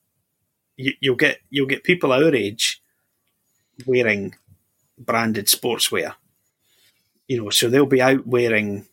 [0.76, 2.82] You, you'll get you'll get people our age
[3.86, 4.34] wearing
[4.98, 6.14] branded sportswear.
[7.28, 8.86] You know, so they'll be out wearing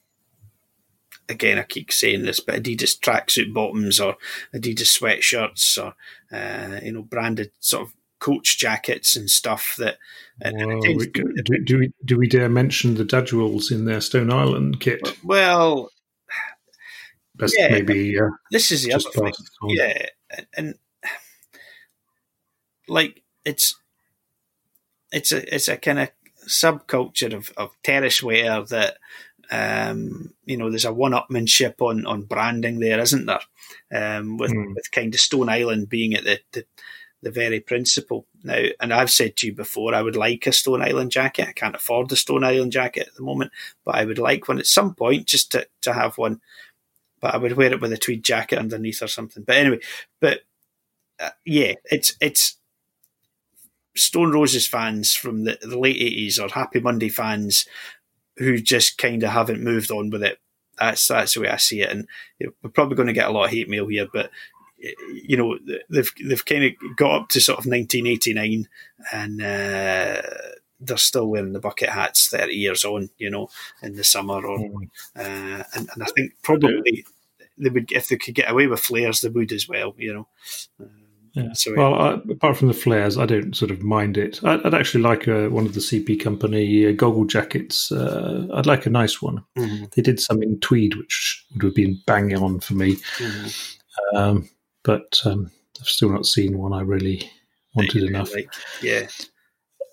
[1.30, 4.16] again, I keep saying this, but Adidas tracksuit bottoms or
[4.54, 5.96] Adidas sweatshirts or
[6.36, 9.98] uh, you know branded sort of coach jackets and stuff that.
[10.44, 11.34] Well, we, do,
[11.64, 15.18] do, we do we dare mention the Dodgerills in their Stone Island kit?
[15.24, 15.90] Well,
[17.36, 19.34] Best yeah, maybe uh, this is the other thing.
[19.68, 20.76] Yeah, and, and
[22.88, 23.76] like it's
[25.12, 26.10] it's a it's a kind of
[26.48, 28.98] subculture of, of terrace wear that
[29.54, 33.40] um, you know there's a one-upmanship on on branding there, isn't there?
[33.94, 34.74] Um, with mm.
[34.74, 36.66] with kind of Stone Island being at the, the
[37.22, 38.64] the very principle now.
[38.82, 41.48] And I've said to you before, I would like a Stone Island jacket.
[41.48, 43.52] I can't afford the Stone Island jacket at the moment,
[43.86, 46.42] but I would like one at some point just to to have one.
[47.22, 49.44] But I would wear it with a tweed jacket underneath or something.
[49.44, 49.80] But anyway,
[50.20, 50.42] but
[51.20, 52.58] uh, yeah, it's it's
[53.96, 57.68] Stone Roses fans from the, the late 80s or Happy Monday fans
[58.38, 60.40] who just kind of haven't moved on with it.
[60.80, 62.08] That's that's the way I see it, and
[62.40, 64.32] we're probably going to get a lot of hate mail here, but
[64.78, 65.58] you know
[65.90, 68.68] they've they've kind of got up to sort of 1989,
[69.12, 70.22] and uh,
[70.80, 73.50] they're still wearing the bucket hats 30 years on, you know,
[73.82, 74.90] in the summer, or mm.
[75.16, 77.06] uh, and, and I think probably
[77.58, 80.28] they would if they could get away with flares, they would as well, you know.
[80.82, 81.03] Uh,
[81.34, 81.54] yeah.
[81.54, 84.44] So, well, I, apart from the flares, I don't sort of mind it.
[84.44, 87.92] I'd, I'd actually like a, one of the CP company uh, goggle jackets.
[87.92, 89.44] Uh, I'd like a nice one.
[89.58, 89.86] Mm-hmm.
[89.96, 92.98] They did some in tweed, which would have been banging on for me.
[93.18, 94.16] Mm-hmm.
[94.16, 94.50] Um,
[94.84, 97.30] but um, I've still not seen one I really
[97.74, 98.34] wanted enough.
[98.34, 99.08] Like, yeah.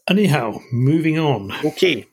[0.08, 1.52] Anyhow, moving on.
[1.64, 2.06] Okay.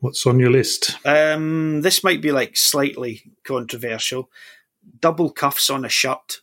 [0.00, 0.96] What's on your list?
[1.04, 4.30] Um, this might be like slightly controversial.
[5.00, 6.40] Double cuffs on a shirt.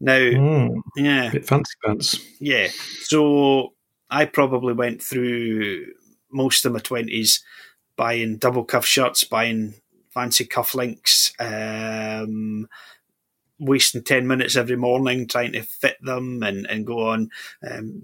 [0.00, 2.20] Now, mm, yeah, bit fancy pants.
[2.40, 2.68] Yeah,
[3.02, 3.74] so
[4.10, 5.86] I probably went through
[6.30, 7.42] most of my twenties
[7.96, 9.74] buying double cuff shirts, buying
[10.12, 12.68] fancy cufflinks, um,
[13.58, 17.30] wasting ten minutes every morning trying to fit them and and go on.
[17.68, 18.02] Um,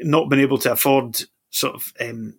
[0.00, 2.38] not being able to afford sort of um,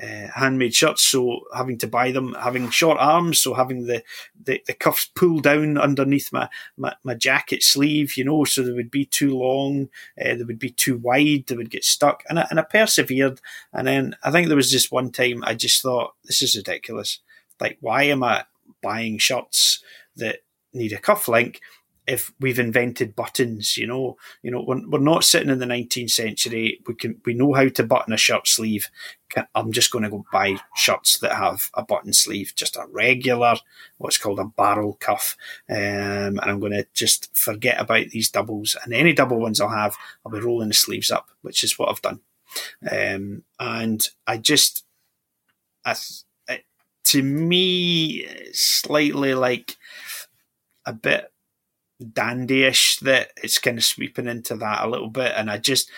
[0.00, 4.02] uh, handmade shirts, so having to buy them, having short arms, so having the,
[4.44, 8.72] the, the cuffs pulled down underneath my, my, my, jacket sleeve, you know, so they
[8.72, 9.88] would be too long,
[10.20, 12.22] uh, they would be too wide, they would get stuck.
[12.28, 13.40] And I, and I persevered.
[13.72, 17.20] And then I think there was just one time I just thought, this is ridiculous.
[17.60, 18.44] Like, why am I
[18.82, 19.82] buying shirts
[20.16, 20.40] that
[20.72, 21.60] need a cuff link
[22.08, 26.10] if we've invented buttons, you know, you know, we're, we're not sitting in the 19th
[26.10, 26.80] century.
[26.86, 28.88] We can we know how to button a shirt sleeve.
[29.54, 33.56] I'm just going to go buy shirts that have a button sleeve, just a regular,
[33.98, 35.36] what's called a barrel cuff,
[35.68, 38.74] um, and I'm going to just forget about these doubles.
[38.82, 39.94] And any double ones I'll have,
[40.24, 42.20] I'll be rolling the sleeves up, which is what I've done.
[42.90, 44.84] Um, and I just,
[45.84, 45.94] I,
[47.04, 49.76] to me, slightly like
[50.86, 51.30] a bit
[52.02, 55.32] dandyish that it's kind of sweeping into that a little bit.
[55.36, 55.90] And I just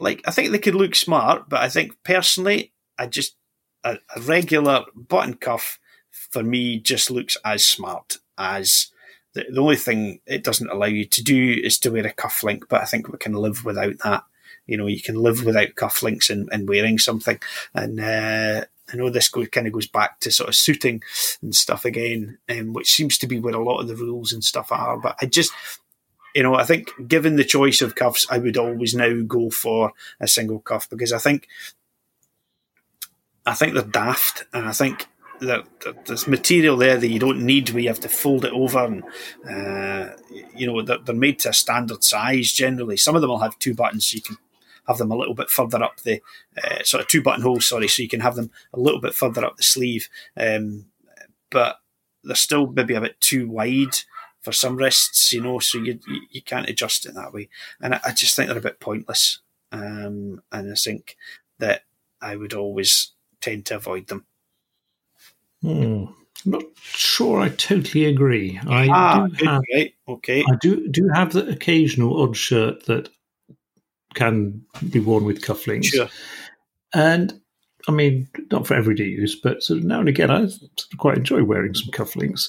[0.00, 3.36] like I think they could look smart, but I think personally, I just
[3.84, 5.78] a, a regular button cuff
[6.10, 8.90] for me just looks as smart as
[9.34, 12.42] the, the only thing it doesn't allow you to do is to wear a cuff
[12.42, 14.24] link, but I think we can live without that.
[14.66, 17.38] You know, you can live without cufflinks and, and wearing something.
[17.74, 21.02] And uh, I know this kind of goes back to sort of suiting
[21.42, 24.42] and stuff again, um, which seems to be where a lot of the rules and
[24.42, 24.96] stuff are.
[24.98, 25.52] But I just,
[26.34, 29.92] you know, I think given the choice of cuffs, I would always now go for
[30.20, 31.48] a single cuff because I think,
[33.44, 35.06] I think they're daft, and I think
[35.40, 35.66] that
[36.06, 39.04] there's material there that you don't need where you have to fold it over and
[39.48, 40.12] uh,
[40.54, 43.58] you know they're, they're, made to a standard size generally some of them will have
[43.58, 44.36] two buttons so you can
[44.88, 46.20] have them a little bit further up the
[46.64, 49.14] uh, sort of two button holes, sorry, so you can have them a little bit
[49.14, 50.08] further up the sleeve.
[50.36, 50.86] Um,
[51.50, 51.76] but
[52.24, 53.94] they're still maybe a bit too wide
[54.40, 55.98] for some wrists, you know, so you
[56.30, 57.48] you can't adjust it that way.
[57.80, 59.40] And I, I just think they're a bit pointless.
[59.70, 61.16] Um, and I think
[61.58, 61.82] that
[62.20, 64.24] I would always tend to avoid them.
[65.62, 66.04] Hmm.
[66.46, 68.60] I'm not sure I totally agree.
[68.66, 69.94] I ah, do have, right.
[70.08, 70.44] okay.
[70.48, 73.08] I do do have the occasional odd shirt that
[74.18, 75.86] can be worn with cufflinks.
[75.86, 76.08] Sure.
[76.92, 77.40] And
[77.86, 80.98] I mean, not for everyday use, but sort of now and again, I sort of
[80.98, 82.48] quite enjoy wearing some cufflinks.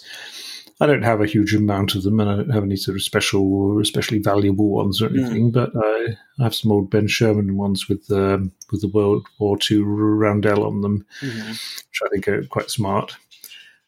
[0.81, 3.03] I don't have a huge amount of them, and I don't have any sort of
[3.03, 5.51] special or especially valuable ones or anything.
[5.51, 5.53] Mm.
[5.53, 9.57] But I, I, have some old Ben Sherman ones with um, with the World War
[9.69, 11.49] II roundel on them, mm-hmm.
[11.49, 13.17] which I think are quite smart.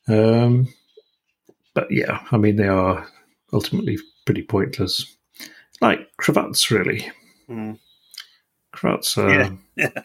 [0.10, 0.68] Um,
[1.74, 3.08] but yeah, I mean, they are
[3.54, 5.06] ultimately pretty pointless.
[5.80, 7.10] Like cravats, really.
[7.52, 7.80] Mm.
[9.18, 9.90] Uh, Yeah.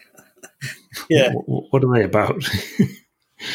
[1.11, 1.33] Yeah.
[1.33, 2.43] What, what are they about?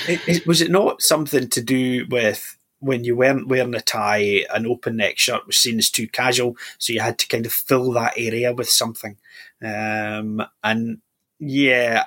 [0.08, 4.46] It, it, was it not something to do with when you weren't wearing a tie,
[4.54, 7.52] an open neck shirt was seen as too casual, so you had to kind of
[7.52, 9.18] fill that area with something.
[9.60, 11.00] Um, and
[11.40, 12.04] yeah,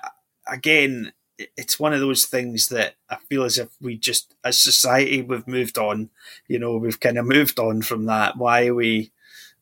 [0.46, 1.12] again,
[1.56, 5.48] it's one of those things that I feel as if we just, as society, we've
[5.48, 6.10] moved on.
[6.46, 8.36] You know, we've kind of moved on from that.
[8.36, 9.10] Why are we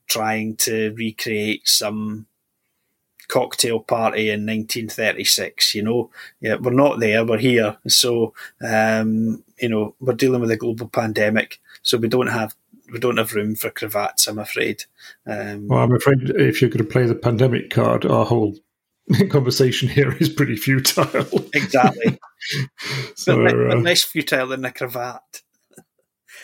[0.07, 2.27] trying to recreate some
[3.29, 5.75] cocktail party in 1936?
[5.75, 6.11] You know,
[6.41, 7.25] yeah, we're not there.
[7.25, 7.77] We're here.
[7.89, 8.35] So,
[8.67, 11.61] um, you know, we're dealing with a global pandemic.
[11.83, 12.55] So we don't have
[12.93, 14.29] we don't have room for cravats.
[14.29, 14.85] I'm afraid.
[15.27, 18.55] Um, well, I'm afraid if you're going to play the pandemic card, our whole
[19.31, 21.49] conversation here is pretty futile.
[21.55, 22.19] exactly,
[23.15, 25.43] so, but, uh, less futile than a cravat.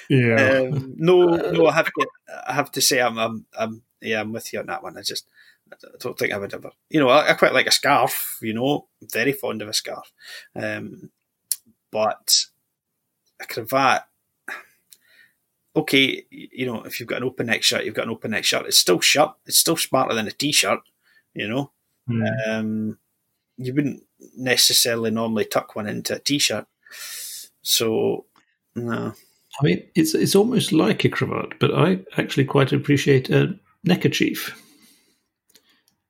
[0.08, 0.68] Yeah.
[0.72, 2.06] Um, no, no, I have to.
[2.48, 4.96] I have to say, I'm, I'm, I'm, yeah, I'm with you on that one.
[4.96, 5.26] I just,
[5.72, 6.70] I don't think I would ever.
[6.90, 8.38] You know, I, I quite like a scarf.
[8.42, 10.12] You know, I'm very fond of a scarf,
[10.56, 11.10] um,
[11.90, 12.46] but
[13.40, 14.04] a cravat.
[15.76, 18.44] Okay, you know, if you've got an open neck shirt, you've got an open neck
[18.44, 18.66] shirt.
[18.66, 19.30] It's still shirt.
[19.46, 20.80] It's still smarter than a t-shirt.
[21.34, 21.70] You know,
[22.08, 22.22] Hmm.
[22.48, 22.98] um,
[23.58, 24.02] you wouldn't
[24.36, 26.66] necessarily normally tuck one into a t-shirt.
[27.62, 28.24] So,
[28.74, 29.12] no.
[29.60, 34.54] I mean, it's it's almost like a cravat, but I actually quite appreciate a neckerchief.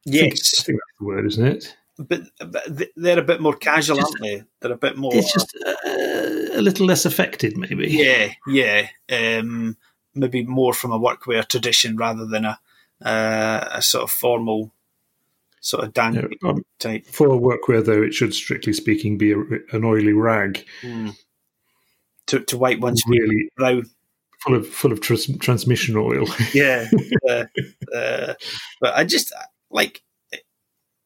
[0.06, 1.76] I think- Yes, I think that's the word, isn't it?
[1.98, 2.64] but, but
[2.96, 4.42] they're a bit more casual, Just- aren't they?
[4.60, 5.12] They're a bit more.
[5.14, 7.88] It's just uh, a little less affected, maybe.
[7.88, 8.86] yeah, yeah.
[9.10, 9.76] Um,
[10.14, 12.58] maybe more from a workwear tradition rather than a
[13.04, 14.72] uh, a sort of formal
[15.60, 17.06] sort of dandy um, type.
[17.06, 19.38] for workwear, though, it should strictly speaking be a,
[19.72, 21.16] an oily rag, Mm.
[22.28, 23.82] To to wipe one's really brow.
[24.42, 26.26] full of full of tras- transmission oil.
[26.54, 26.86] Yeah,
[27.28, 27.44] uh,
[27.94, 28.34] uh,
[28.80, 29.32] but I just
[29.70, 30.02] like.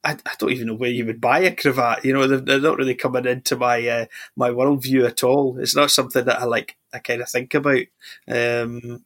[0.04, 2.04] I, I don't even know where you would buy a cravat.
[2.04, 5.58] You know, they're, they're not really coming into my uh, my worldview at all.
[5.60, 6.76] It's not something that I like.
[6.92, 7.84] I kind of think about.
[8.26, 9.04] Um,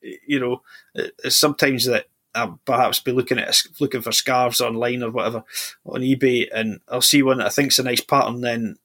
[0.00, 0.62] you know,
[0.94, 5.44] it's sometimes that I'll perhaps be looking at looking for scarves online or whatever
[5.84, 8.40] on eBay, and I'll see one that I think's a nice pattern.
[8.40, 8.76] Then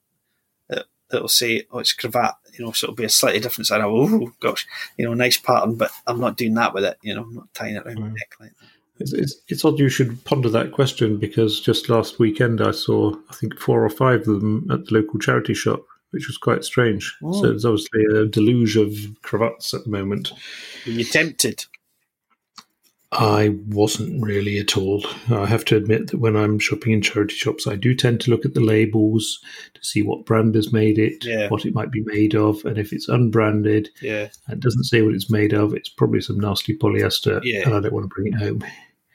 [0.68, 3.82] it, it'll say, "Oh, it's cravat." You know, so it'll be a slightly different side.
[3.84, 4.66] Oh gosh,
[4.98, 6.98] you know, nice pattern, but I'm not doing that with it.
[7.02, 8.14] You know, I'm not tying it around my Mm.
[8.14, 8.68] neck like that.
[9.00, 13.14] It's, it's, it's odd you should ponder that question because just last weekend I saw,
[13.30, 16.64] I think, four or five of them at the local charity shop, which was quite
[16.64, 17.16] strange.
[17.24, 17.32] Oh.
[17.34, 20.32] So there's obviously a deluge of cravats at the moment.
[20.88, 21.64] Were you tempted?
[23.20, 25.04] I wasn't really at all.
[25.30, 28.32] I have to admit that when I'm shopping in charity shops, I do tend to
[28.32, 29.40] look at the labels
[29.74, 31.50] to see what brand has made it, Yeah.
[31.50, 35.16] what it might be made of, and if it's unbranded Yeah, and doesn't say what
[35.16, 37.64] it's made of, it's probably some nasty polyester, Yeah.
[37.66, 38.64] and I don't want to bring it home.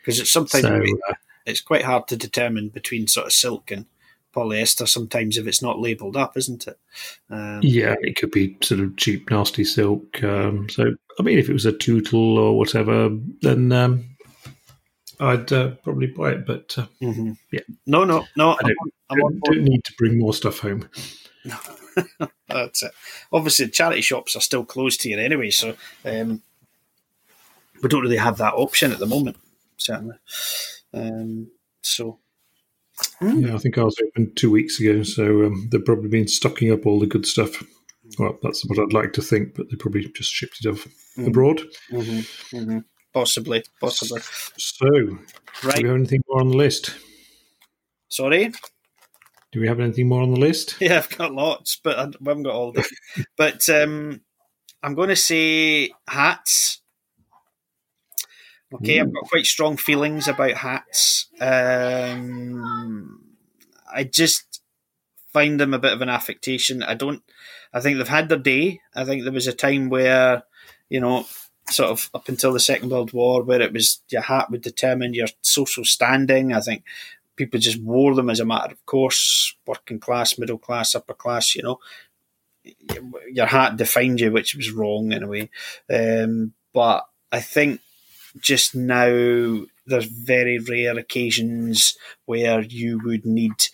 [0.00, 1.14] because it's sometimes So, uh,
[1.46, 3.86] it's quite hard to determine between sort of silk and
[4.32, 4.88] polyester.
[4.88, 6.78] Sometimes if it's not labelled up, isn't it?
[7.30, 10.22] Um, Yeah, it could be sort of cheap, nasty silk.
[10.22, 13.10] Um, so, I mean, if it was a Tootal or whatever,
[13.42, 14.04] then um,
[15.20, 16.46] I'd uh, probably buy it.
[16.46, 17.36] But uh, mhm.
[17.50, 17.60] Yeah.
[17.86, 18.52] No, no, no.
[18.52, 20.88] I don't, I'm on don't, don't need to bring more stuff home.
[22.48, 22.92] That's it.
[23.32, 26.42] Obviously, charity shops are still closed here anyway, so um,
[27.82, 29.36] we don't really have that option at the moment.
[29.76, 30.16] Certainly.
[30.94, 31.50] Um,
[31.82, 32.18] so
[33.20, 33.46] Mm.
[33.46, 36.72] Yeah, I think I was open two weeks ago, so um, they've probably been stocking
[36.72, 37.62] up all the good stuff.
[38.18, 40.86] Well, that's what I'd like to think, but they probably just shipped it off
[41.18, 41.26] Mm.
[41.28, 41.60] abroad.
[41.90, 42.78] mm-hmm, mm-hmm.
[43.12, 44.22] possibly, possibly.
[44.56, 45.18] So, do
[45.62, 46.94] we have anything more on the list?
[48.08, 48.52] Sorry.
[49.52, 50.76] Do we have anything more on the list?
[50.80, 52.84] Yeah, I've got lots, but I haven't got all of them.
[53.36, 54.22] but um,
[54.82, 56.81] I'm going to say hats.
[58.74, 61.26] Okay, I've got quite strong feelings about hats.
[61.40, 63.20] Um,
[63.92, 64.62] I just
[65.32, 66.82] find them a bit of an affectation.
[66.82, 67.22] I don't.
[67.72, 68.80] I think they've had their day.
[68.94, 70.44] I think there was a time where,
[70.88, 71.26] you know,
[71.68, 75.14] sort of up until the Second World War, where it was your hat would determine
[75.14, 76.52] your social standing.
[76.52, 76.84] I think
[77.36, 81.54] people just wore them as a matter of course, working class, middle class, upper class.
[81.54, 81.78] You know,
[83.30, 85.50] your hat defined you, which was wrong in a way.
[85.92, 87.80] Um, but I think
[88.40, 93.68] just now there's very rare occasions where you would need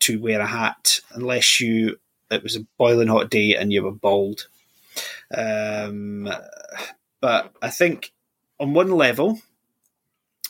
[0.00, 1.98] to wear a hat unless you
[2.30, 4.48] it was a boiling hot day and you were bald.
[5.34, 6.28] Um,
[7.20, 8.12] but I think
[8.60, 9.40] on one level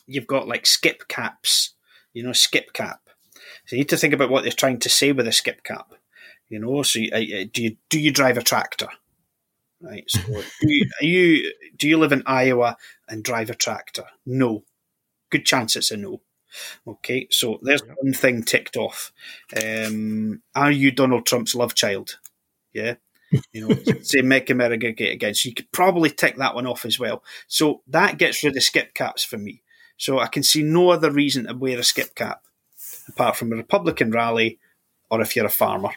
[0.06, 1.74] you've got like skip caps,
[2.12, 3.00] you know, skip cap.
[3.66, 5.92] So you need to think about what they're trying to say with a skip cap.
[6.48, 8.88] You know, so uh, uh, do you do you drive a tractor?
[9.80, 10.04] Right.
[10.08, 12.76] So do you, are you do you live in Iowa
[13.08, 14.04] and drive a tractor?
[14.26, 14.64] No.
[15.30, 16.20] Good chance it's a no.
[16.86, 19.12] Okay, so there's one thing ticked off.
[19.54, 22.18] Um, are you Donald Trump's love child?
[22.72, 22.94] Yeah.
[23.52, 25.34] You know, say make America great again.
[25.34, 27.22] So you could probably tick that one off as well.
[27.46, 29.62] So that gets rid of skip caps for me.
[29.96, 32.42] So I can see no other reason to wear a skip cap
[33.08, 34.58] apart from a Republican rally
[35.10, 35.90] or if you're a farmer.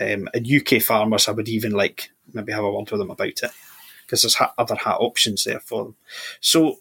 [0.00, 3.28] Um, and UK farmers, I would even like maybe have a word with them about
[3.28, 3.50] it
[4.02, 5.96] because there's ha- other hat options there for them.
[6.40, 6.78] So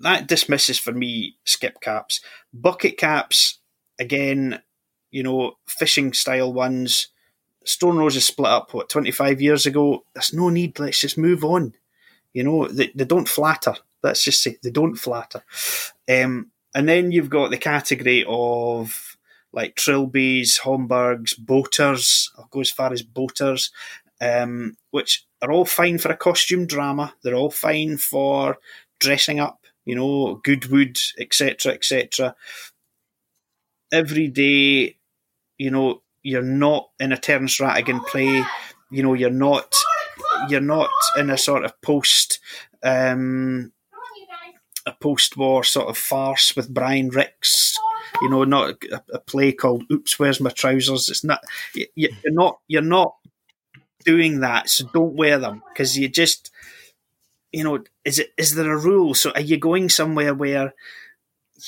[0.00, 2.20] that dismisses for me skip caps.
[2.52, 3.58] Bucket caps,
[3.98, 4.60] again,
[5.10, 7.08] you know, fishing style ones.
[7.64, 10.04] Stone Roses split up, what, 25 years ago?
[10.14, 10.78] There's no need.
[10.78, 11.74] Let's just move on.
[12.32, 13.74] You know, they, they don't flatter.
[14.02, 15.42] Let's just say they don't flatter.
[16.08, 19.15] Um, and then you've got the category of
[19.52, 22.30] like trilbies, Homburgs, boaters.
[22.36, 23.70] I'll go as far as boaters,
[24.20, 27.14] um, which are all fine for a costume drama.
[27.22, 28.58] They're all fine for
[28.98, 32.34] dressing up you know, Goodwood, etc., etc.
[33.90, 34.96] Every day,
[35.56, 38.42] you know, you're not in a Terence Rattigan play.
[38.90, 39.74] You know, you're not
[40.50, 42.40] you're not in a sort of post
[42.82, 43.72] um,
[44.84, 47.78] a post-war sort of farce with Brian Rix.
[48.22, 51.40] You know, not a, a play called "Oops, Where's My Trousers." It's not.
[51.74, 52.58] You, you're not.
[52.68, 53.14] You're not
[54.04, 54.68] doing that.
[54.70, 56.50] So don't wear them because you just
[57.52, 59.14] you know, is it is there a rule?
[59.14, 60.74] So are you going somewhere where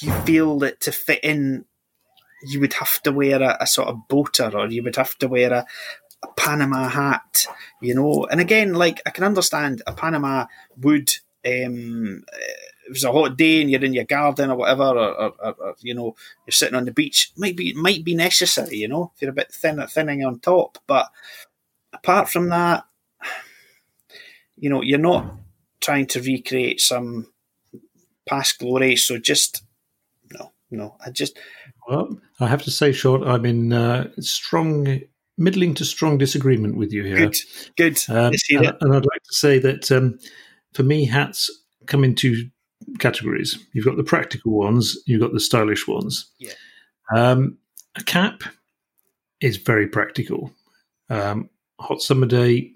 [0.01, 1.65] you feel that to fit in,
[2.43, 5.29] you would have to wear a, a sort of boater, or you would have to
[5.29, 5.67] wear a,
[6.23, 7.47] a Panama hat,
[7.81, 8.27] you know?
[8.31, 10.47] And again, like I can understand a Panama
[10.77, 11.11] would.
[11.47, 12.25] Um,
[12.89, 15.55] it was a hot day and you're in your garden or whatever, or, or, or,
[15.61, 16.17] or, you know
[16.47, 18.77] you're sitting on the beach, might be might be necessary.
[18.77, 20.79] You know, if you're a bit thin, thinning on top.
[20.87, 21.11] But
[21.93, 22.85] apart from that,
[24.57, 25.37] you know, you're not
[25.81, 27.31] trying to recreate some
[28.27, 28.97] past glory.
[28.97, 29.63] So just
[30.33, 30.97] no, no.
[31.05, 31.39] I just
[31.87, 35.01] well, I have to say, Sean, I'm in uh, strong,
[35.37, 37.19] middling to strong disagreement with you here.
[37.19, 37.37] Good,
[37.77, 37.99] good.
[38.09, 40.19] Um, and, and, I'd like to say that um,
[40.73, 41.51] for me, hats
[41.87, 42.49] come in two
[42.99, 43.59] categories.
[43.73, 46.31] You've got the practical ones, you've got the stylish ones.
[46.39, 46.53] Yeah.
[47.15, 47.59] Um,
[47.97, 48.43] a cap
[49.41, 50.53] is very practical.
[51.11, 51.49] Um,
[51.81, 52.73] hot summer day,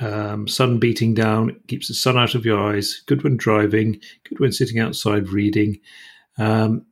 [0.00, 3.02] um, sun beating down keeps the sun out of your eyes.
[3.06, 4.00] Good when driving.
[4.28, 5.78] Good when sitting outside reading.
[6.38, 6.86] Um,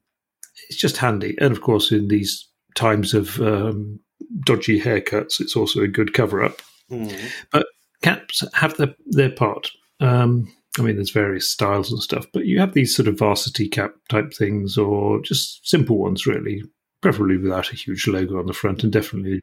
[0.68, 3.98] it's just handy, and of course, in these times of um,
[4.44, 6.60] dodgy haircuts, it's also a good cover up.
[6.90, 7.18] Mm.
[7.50, 7.66] But
[8.02, 9.70] caps have their their part.
[10.00, 13.68] Um, I mean, there's various styles and stuff, but you have these sort of varsity
[13.68, 16.62] cap type things, or just simple ones, really.
[17.02, 19.40] Preferably without a huge logo on the front, and definitely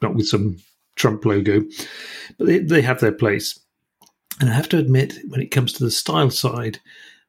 [0.00, 0.56] not with some
[0.94, 1.62] Trump logo,
[2.38, 3.58] but they, they have their place.
[4.40, 6.78] And I have to admit, when it comes to the style side,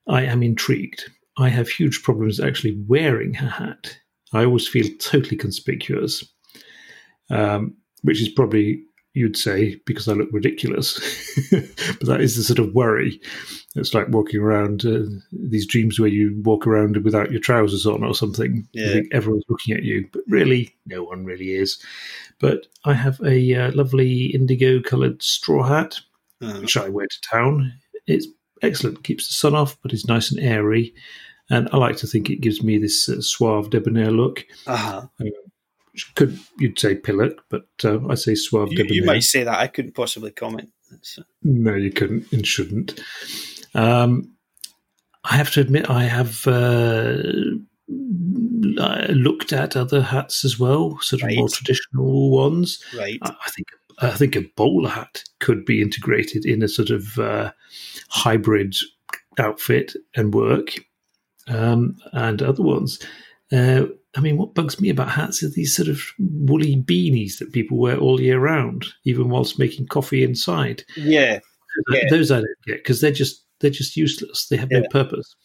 [0.08, 1.10] I am intrigued.
[1.38, 3.98] I have huge problems actually wearing a hat.
[4.34, 6.24] I always feel totally conspicuous,
[7.32, 8.84] um, which is probably
[9.14, 10.94] you'd say because I look ridiculous.
[11.52, 13.20] but that is the sort of worry.
[13.76, 18.04] It's like walking around uh, these dreams where you walk around without your trousers on
[18.04, 18.68] or something.
[18.74, 18.86] Yeah.
[18.86, 21.82] You think everyone's looking at you, but really, no one really is.
[22.40, 26.00] But I have a uh, lovely indigo coloured straw hat,
[26.42, 26.60] uh-huh.
[26.62, 27.74] which I wear to town.
[28.08, 28.28] It's
[28.62, 30.94] excellent, keeps the sun off, but it's nice and airy.
[31.50, 34.46] And I like to think it gives me this uh, suave debonair look.
[34.68, 35.08] Uh-huh.
[35.20, 35.30] Um,
[36.16, 38.72] could you'd say pillock, but uh, I say suave.
[38.72, 39.60] You, you, might say that.
[39.60, 40.70] I couldn't possibly comment.
[41.02, 41.24] So.
[41.44, 43.00] No, you couldn't and shouldn't.
[43.74, 44.36] Um,
[45.24, 47.22] I have to admit, I have uh,
[47.88, 51.38] looked at other hats as well, sort of right.
[51.38, 52.84] more traditional ones.
[52.98, 53.20] Right.
[53.22, 53.68] I, I, think
[54.00, 57.52] I think a bowler hat could be integrated in a sort of uh,
[58.10, 58.76] hybrid
[59.40, 60.74] outfit and work,
[61.48, 63.00] um, and other ones.
[63.52, 63.86] Uh,
[64.16, 67.78] I mean, what bugs me about hats are these sort of woolly beanies that people
[67.78, 70.84] wear all year round, even whilst making coffee inside.
[70.98, 71.40] Yeah,
[71.90, 72.10] yeah.
[72.10, 74.48] those I don't get because they're just they're just useless.
[74.48, 74.80] They have yeah.
[74.80, 75.36] no purpose.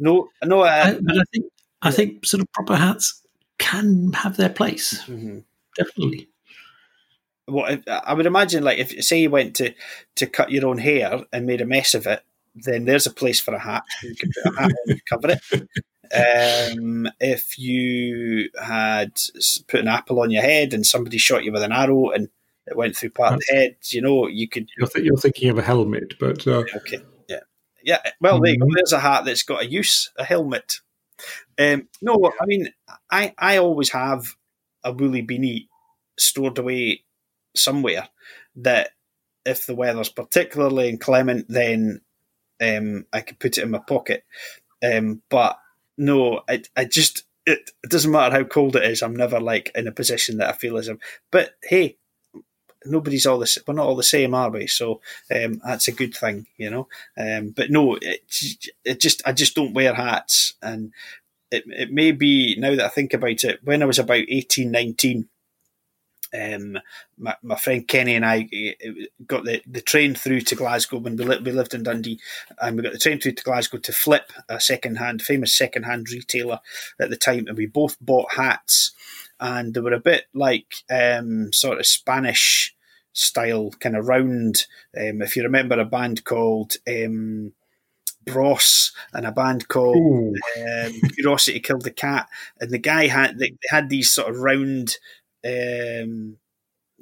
[0.00, 1.46] No, no, uh, I, but I think
[1.82, 3.22] I think sort of proper hats
[3.58, 5.02] can have their place.
[5.04, 5.38] Mm-hmm.
[5.76, 6.28] Definitely.
[7.46, 9.72] What I would imagine, like if say you went to
[10.16, 12.24] to cut your own hair and made a mess of it,
[12.56, 13.84] then there's a place for a hat.
[14.02, 15.68] You can put a hat on and cover it.
[16.14, 19.18] Um, if you had
[19.68, 22.28] put an apple on your head and somebody shot you with an arrow and
[22.66, 24.68] it went through part That's, of the head, you know, you could.
[24.76, 27.40] You're, th- you're thinking of a helmet, but uh, okay, yeah,
[27.82, 27.98] yeah.
[28.20, 28.66] Well, there go.
[28.74, 30.80] There's a hat that's got a use, a helmet.
[31.58, 32.68] Um, no, I mean,
[33.10, 34.34] I I always have
[34.84, 35.68] a woolly beanie
[36.18, 37.04] stored away
[37.54, 38.08] somewhere
[38.56, 38.90] that
[39.44, 42.00] if the weather's particularly inclement, then
[42.60, 44.24] um, I could put it in my pocket.
[44.84, 45.58] Um, but
[45.98, 49.02] no, I, I just it, it doesn't matter how cold it is.
[49.02, 50.98] I'm never like in a position that I feel as if.
[51.30, 51.96] But hey,
[52.84, 54.66] nobody's all the we're not all the same, are we?
[54.66, 55.00] So
[55.34, 56.88] um, that's a good thing, you know.
[57.18, 58.20] Um, but no, it,
[58.84, 60.92] it just I just don't wear hats, and
[61.50, 63.60] it it may be now that I think about it.
[63.62, 65.28] When I was about 18, 19,
[66.34, 66.78] um,
[67.18, 68.48] my, my friend Kenny and I
[68.84, 68.90] uh,
[69.26, 72.20] got the, the train through to Glasgow when we, li- we lived in Dundee,
[72.60, 75.84] and we got the train through to Glasgow to flip a second hand, famous second
[75.84, 76.60] hand retailer
[77.00, 78.92] at the time, and we both bought hats,
[79.40, 82.74] and they were a bit like um, sort of Spanish
[83.12, 84.66] style, kind of round.
[84.96, 86.74] Um, if you remember a band called.
[86.88, 87.52] Um,
[88.24, 92.28] Bros and a band called um, Curiosity Killed the Cat,
[92.60, 94.96] and the guy had they had these sort of round
[95.44, 96.36] um,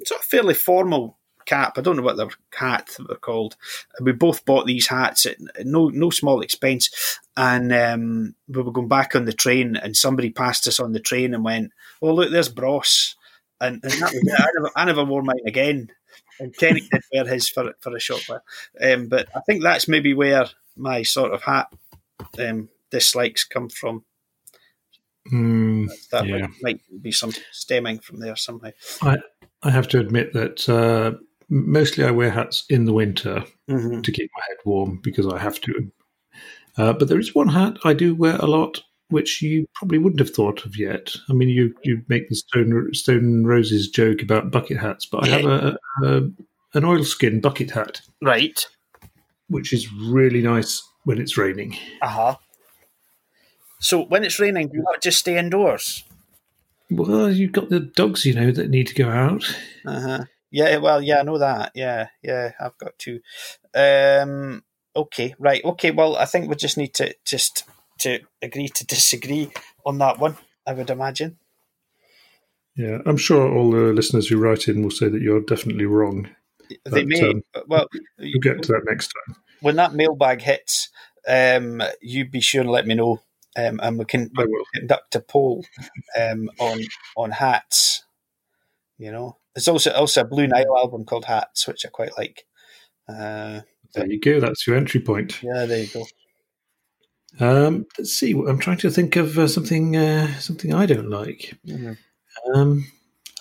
[0.05, 1.77] sort of fairly formal cap.
[1.77, 3.55] I don't know what their hat were called.
[4.01, 8.87] We both bought these hats at no no small expense, and um, we were going
[8.87, 11.71] back on the train, and somebody passed us on the train and went,
[12.01, 13.15] "Oh look, there's Bros,"
[13.59, 14.39] and, and that was it.
[14.39, 15.91] I never, I never wore mine again.
[16.39, 18.43] And Kenny did wear his for for a short while,
[18.81, 21.67] um, but I think that's maybe where my sort of hat
[22.39, 24.05] um, dislikes come from.
[25.31, 26.37] Mm, that yeah.
[26.39, 28.71] might, might be some stemming from there somehow.
[29.01, 29.17] I
[29.63, 31.13] I have to admit that uh,
[31.49, 34.01] mostly I wear hats in the winter Mm-hmm.
[34.01, 35.91] to keep my head warm because I have to.
[36.77, 40.19] Uh, but there is one hat I do wear a lot, which you probably wouldn't
[40.19, 41.13] have thought of yet.
[41.29, 45.27] I mean, you you make the stone stone roses joke about bucket hats, but I
[45.29, 46.21] have a, a
[46.73, 48.65] an oilskin bucket hat, Right.
[49.47, 51.77] which is really nice when it's raining.
[52.01, 52.35] Uh huh.
[53.81, 56.03] So when it's raining, do you not just stay indoors?
[56.89, 59.43] Well, you've got the dogs, you know, that need to go out.
[59.85, 60.23] Uh huh.
[60.51, 60.77] Yeah.
[60.77, 61.71] Well, yeah, I know that.
[61.73, 63.21] Yeah, yeah, I've got two.
[63.73, 64.63] Um.
[64.95, 65.33] Okay.
[65.39, 65.63] Right.
[65.63, 65.91] Okay.
[65.91, 67.63] Well, I think we just need to just
[67.99, 69.51] to agree to disagree
[69.85, 70.37] on that one.
[70.67, 71.37] I would imagine.
[72.75, 76.29] Yeah, I'm sure all the listeners who write in will say that you're definitely wrong.
[76.69, 77.29] They But, may.
[77.29, 79.35] um, well, you'll get to that next time.
[79.61, 80.89] when that mailbag hits,
[81.27, 83.21] um, you be sure and let me know,
[83.57, 84.29] um, and we can
[84.75, 85.65] conduct a poll
[86.19, 86.81] um, on
[87.17, 88.03] on hats.
[88.97, 92.45] You know, there's also also a Blue Nile album called Hats, which I quite like.
[93.09, 93.61] Uh,
[93.93, 94.39] There you go.
[94.39, 95.41] That's your entry point.
[95.43, 96.05] yeah, there you go.
[97.39, 98.31] Um, let's see.
[98.33, 101.57] I'm trying to think of uh, something uh, something I don't like.
[101.65, 101.97] Mhm.
[102.53, 102.85] Um,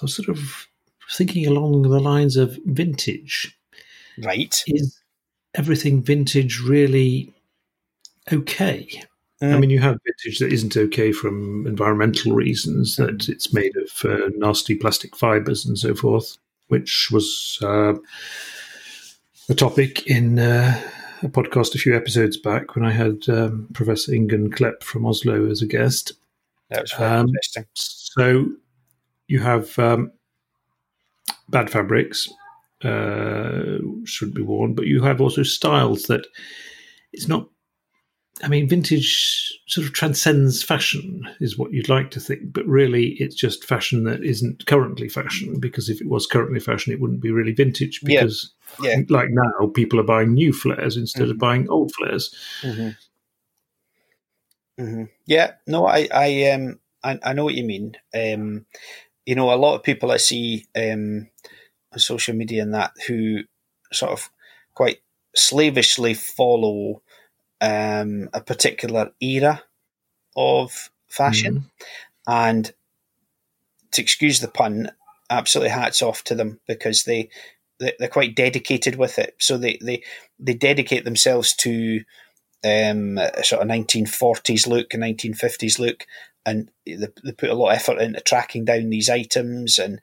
[0.01, 0.67] I was sort of
[1.13, 3.57] thinking along the lines of vintage.
[4.23, 4.63] Right.
[4.67, 5.01] Is
[5.55, 7.33] everything vintage really
[8.33, 9.03] okay?
[9.43, 9.61] I Mm.
[9.61, 14.29] mean, you have vintage that isn't okay from environmental reasons, that it's made of uh,
[14.37, 16.37] nasty plastic fibers and so forth,
[16.69, 17.95] which was uh,
[19.49, 20.79] a topic in uh,
[21.23, 25.51] a podcast a few episodes back when I had um, Professor Ingun Klepp from Oslo
[25.51, 26.13] as a guest.
[26.69, 27.65] That was Um, interesting.
[27.75, 28.47] So
[29.27, 30.13] you have um,
[31.49, 32.29] bad fabrics,
[32.85, 36.27] uh, should be worn, but you have also styles that
[37.15, 37.49] it's not.
[38.43, 43.17] I mean, vintage sort of transcends fashion, is what you'd like to think, but really
[43.19, 45.61] it's just fashion that isn't currently fashion.
[45.61, 48.01] Because if it was currently fashion, it wouldn't be really vintage.
[48.03, 48.97] Because, Yeah.
[49.09, 51.41] like now, people are buying new flares instead of Mhm.
[51.41, 52.35] buying old flares.
[52.63, 52.89] hmm
[54.79, 57.97] hmm Yeah, no, I, I, um, I, I know what you mean.
[58.15, 58.65] Um,
[59.27, 61.29] you know, a lot of people I see um,
[61.93, 63.41] on social media and that who
[63.93, 64.31] sort of
[64.75, 64.99] quite
[65.37, 67.03] slavishly follow
[67.61, 69.63] um, a particular era
[70.37, 71.71] of fashion,
[72.27, 72.73] and
[73.93, 74.91] to excuse the pun,
[75.29, 77.29] absolutely hats off to them because they
[77.79, 79.35] they- they're quite dedicated with it.
[79.39, 80.03] So they they
[80.39, 82.05] they dedicate themselves to
[82.65, 86.07] um, a sort of 1940s look, a 1950s look,
[86.45, 90.01] and they, they put a lot of effort into tracking down these items and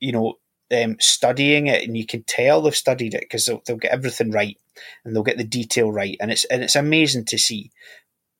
[0.00, 0.38] you know
[0.72, 4.30] um, studying it, and you can tell they've studied it because they'll, they'll get everything
[4.30, 4.58] right
[5.04, 7.70] and they'll get the detail right, and it's and it's amazing to see.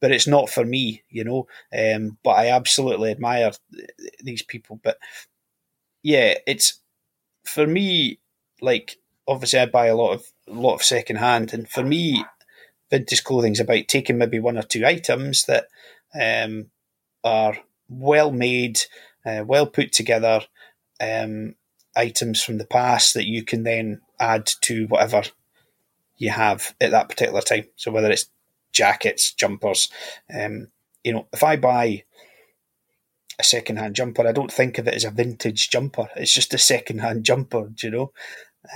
[0.00, 1.46] But it's not for me, you know.
[1.76, 3.90] Um, but I absolutely admire th-
[4.22, 4.80] these people.
[4.82, 4.98] But
[6.02, 6.80] yeah, it's
[7.44, 8.18] for me.
[8.62, 12.24] Like obviously, I buy a lot of lot of second hand, and for me,
[12.90, 15.66] vintage clothing is about taking maybe one or two items that
[16.18, 16.70] um,
[17.24, 17.58] are
[17.88, 18.80] well made,
[19.26, 20.42] uh, well put together
[21.00, 21.54] um,
[21.96, 25.22] items from the past that you can then add to whatever
[26.16, 27.66] you have at that particular time.
[27.76, 28.30] So whether it's
[28.72, 29.90] jackets, jumpers,
[30.32, 30.68] um,
[31.02, 32.04] you know, if I buy
[33.40, 34.26] a second-hand jumper.
[34.26, 36.08] I don't think of it as a vintage jumper.
[36.14, 38.12] It's just a second-hand jumper, do you know?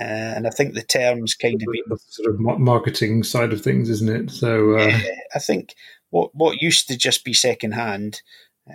[0.01, 3.87] Uh, and I think the terms kind of the sort of marketing side of things,
[3.89, 4.31] isn't it?
[4.31, 4.87] So uh...
[4.87, 5.75] yeah, I think
[6.09, 8.23] what what used to just be second-hand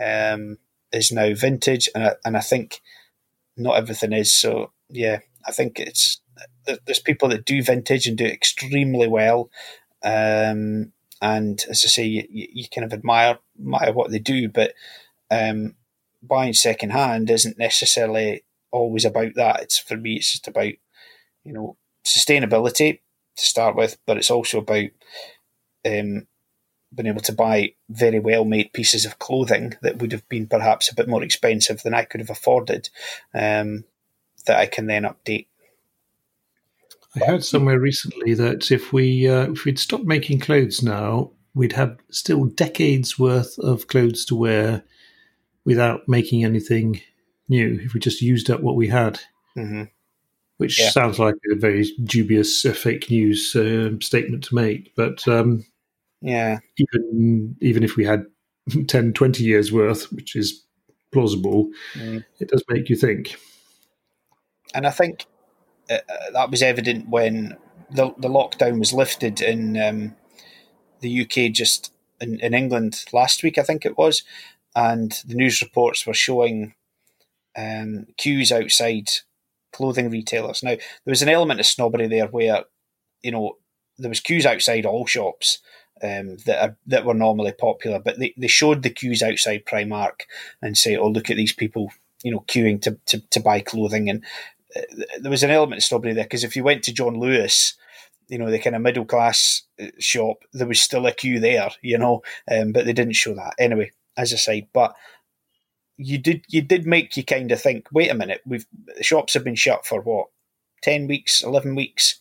[0.01, 0.59] um,
[0.93, 2.81] is now vintage, and I, and I think
[3.61, 4.33] not everything is.
[4.33, 6.21] So yeah, I think it's
[6.87, 9.51] there's people that do vintage and do it extremely well.
[10.03, 10.93] Um,
[11.23, 14.73] and as I say, you, you, kind of admire admire what they do, but
[15.31, 15.75] um,
[16.23, 19.61] buying second hand isn't necessarily always about that.
[19.63, 20.73] It's for me, it's just about
[21.45, 23.01] you know sustainability
[23.37, 24.91] to start with, but it's also about
[25.87, 26.27] um,
[26.95, 30.91] being able to buy very well made pieces of clothing that would have been perhaps
[30.91, 32.89] a bit more expensive than I could have afforded,
[33.35, 33.85] um,
[34.47, 35.47] that I can then update.
[37.17, 41.73] I heard somewhere recently that if we uh, if we'd stop making clothes now, we'd
[41.73, 44.85] have still decades worth of clothes to wear
[45.65, 47.01] without making anything
[47.49, 49.21] new if we just used up what we had.
[49.57, 49.85] Mm-hmm.
[50.59, 50.91] Which yeah.
[50.91, 55.65] sounds like a very dubious uh, fake news uh, statement to make, but um,
[56.21, 58.27] yeah, even even if we had
[58.89, 60.65] 10, 20 years worth, which is
[61.13, 62.25] plausible, mm.
[62.39, 63.37] it does make you think.
[64.75, 65.27] And I think
[65.91, 67.57] uh, uh that was evident when
[67.91, 70.17] the the lockdown was lifted in um,
[71.01, 74.23] the UK, just in, in England last week, I think it was,
[74.77, 76.75] and the news reports were showing
[77.57, 79.09] um, queues outside
[79.73, 80.63] clothing retailers.
[80.63, 82.65] Now there was an element of snobbery there, where
[83.23, 83.57] you know
[83.99, 85.59] there was queues outside all shops
[86.03, 90.23] um, that are, that were normally popular, but they, they showed the queues outside Primark
[90.63, 91.91] and say, "Oh, look at these people,
[92.23, 94.25] you know, queuing to to, to buy clothing." And
[94.77, 94.81] uh,
[95.21, 97.75] there was an element of snobbery there because if you went to John Lewis,
[98.29, 101.71] you know, the kind of middle class uh, shop, there was still a queue there,
[101.83, 104.69] you know, um, but they didn't show that anyway as I side.
[104.73, 104.95] But
[105.97, 109.35] you did you did make you kind of think, wait a minute, we've the shops
[109.35, 110.29] have been shut for what
[110.83, 112.19] ten weeks, eleven weeks.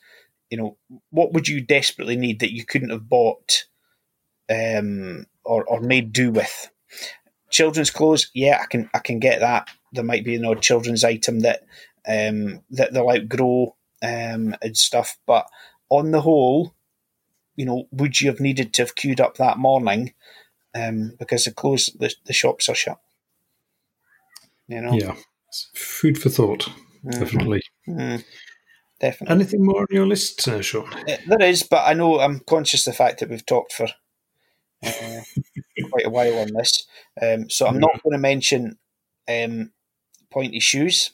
[0.49, 0.77] You know,
[1.11, 3.65] what would you desperately need that you couldn't have bought
[4.49, 6.69] um, or or made do with?
[7.49, 9.69] Children's clothes, yeah, I can I can get that.
[9.91, 11.61] There might be an odd children's item that
[12.07, 15.47] um, that they'll outgrow um, and stuff, but
[15.89, 16.73] on the whole,
[17.55, 20.13] you know, would you have needed to have queued up that morning
[20.75, 22.99] um, because the clothes the, the shops are shut.
[24.67, 24.93] You know.
[24.93, 25.15] Yeah,
[25.73, 26.69] food for thought.
[27.05, 27.19] Mm-hmm.
[27.19, 27.61] Definitely.
[27.87, 28.23] Mm,
[28.99, 29.35] definitely.
[29.35, 30.91] Anything more on your list, uh, Sean?
[30.93, 33.87] Uh, there is, but I know I'm conscious of the fact that we've talked for
[34.85, 35.21] uh,
[35.89, 36.87] quite a while on this,
[37.21, 38.09] um, so I'm not mm-hmm.
[38.09, 38.77] going to mention
[39.27, 39.71] um,
[40.31, 41.11] pointy shoes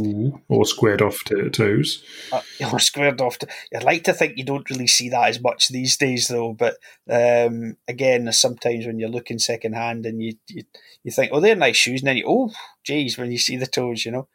[0.00, 2.02] Ooh, or squared off to toes.
[2.32, 2.40] Uh,
[2.72, 3.38] or squared off.
[3.38, 6.54] To, I'd like to think you don't really see that as much these days, though.
[6.54, 6.76] But
[7.10, 10.62] um, again, sometimes when you're looking second hand and you, you
[11.04, 12.52] you think, oh, they're nice shoes, and then you, oh,
[12.84, 14.28] geez, when you see the toes, you know.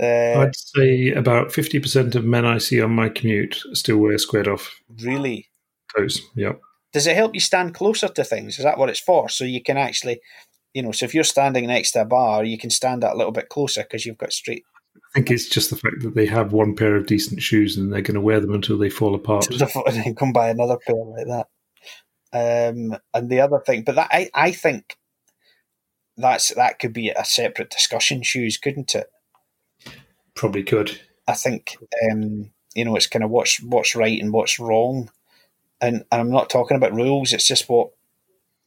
[0.00, 4.16] Uh, I'd say about fifty percent of men I see on my commute still wear
[4.18, 4.80] squared off.
[5.02, 5.48] Really?
[5.96, 6.20] Toes.
[6.34, 6.60] Yep.
[6.92, 8.58] Does it help you stand closer to things?
[8.58, 9.28] Is that what it's for?
[9.28, 10.20] So you can actually,
[10.74, 13.16] you know, so if you're standing next to a bar, you can stand that a
[13.16, 14.64] little bit closer because you've got straight
[14.96, 17.92] I think it's just the fact that they have one pair of decent shoes and
[17.92, 19.48] they're going to wear them until they fall apart.
[19.50, 21.46] and then come buy another pair like that.
[22.34, 24.96] Um, and the other thing, but that I, I think
[26.16, 28.22] that's that could be a separate discussion.
[28.22, 29.08] Shoes, couldn't it?
[30.34, 31.00] Probably could.
[31.26, 31.76] I think
[32.10, 35.10] um, you know it's kind of what's what's right and what's wrong,
[35.80, 37.32] and, and I'm not talking about rules.
[37.32, 37.90] It's just what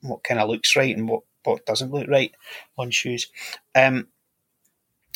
[0.02, 2.34] what kind of looks right and what what doesn't look right
[2.78, 3.28] on shoes.
[3.74, 4.08] Um,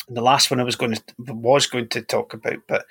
[0.08, 2.86] the last one I was going to was going to talk about, but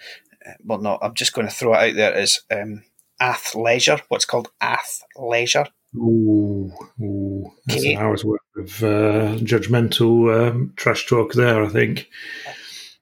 [0.45, 2.83] uh, well, no, I'm just going to throw it out there as um,
[3.21, 4.01] athleisure.
[4.07, 5.67] What's called athleisure.
[5.95, 7.95] Ooh, ooh, that's okay.
[7.95, 11.63] an hour's worth of uh, judgmental um, trash talk there.
[11.63, 12.09] I think.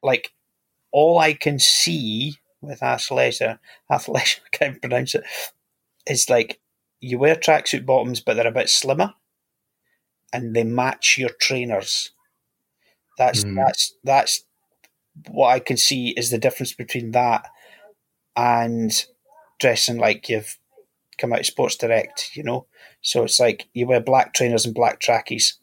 [0.02, 0.32] Like
[0.92, 3.60] all I can see with athleisure,
[3.92, 5.24] athleisure, I can't pronounce it.
[6.06, 6.60] Is like
[7.00, 9.14] you wear tracksuit bottoms, but they're a bit slimmer,
[10.32, 12.12] and they match your trainers.
[13.18, 13.56] That's mm.
[13.56, 14.44] that's that's
[15.30, 17.46] what I can see is the difference between that
[18.36, 18.92] and
[19.60, 20.58] dressing like you've
[21.18, 22.68] come out of Sports Direct, you know.
[23.02, 25.58] So it's like you wear black trainers and black trackies,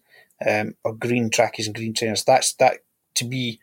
[0.47, 2.25] um, or green trackies and green trainers.
[2.25, 2.79] That's that
[3.17, 3.61] to me.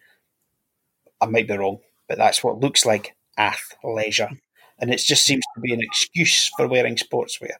[1.21, 4.37] I might be wrong, but that's what looks like athleisure,
[4.79, 7.53] and it just seems to be an excuse for wearing sportswear.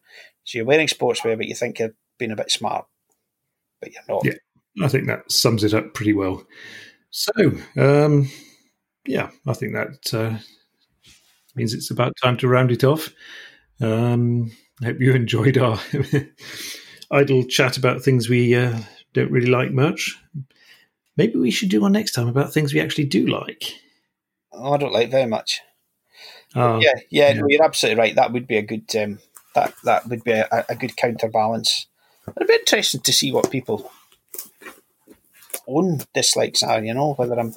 [0.44, 2.86] So you're wearing sportswear, but you think you're being a bit smart,
[3.80, 4.26] but you're not.
[4.26, 4.34] Yeah.
[4.82, 6.46] I think that sums it up pretty well.
[7.10, 7.32] So,
[7.78, 8.30] um,
[9.06, 10.38] yeah, I think that uh,
[11.56, 13.10] means it's about time to round it off.
[13.82, 14.52] Um,
[14.82, 15.80] I hope you enjoyed our
[17.12, 18.80] idle chat about things we uh,
[19.14, 20.18] don't really like much.
[21.18, 23.76] Maybe we should do one next time about things we actually do like.
[24.52, 25.62] Oh, I don't like very much.
[26.56, 27.40] Uh, yeah, yeah, yeah.
[27.40, 28.16] No, you're absolutely right.
[28.16, 29.20] That would be a good um,
[29.56, 31.88] that that would be a, a good counterbalance.
[32.36, 33.92] It'd be interesting to see what people
[35.68, 36.84] own dislikes are.
[36.84, 37.54] You know, whether I'm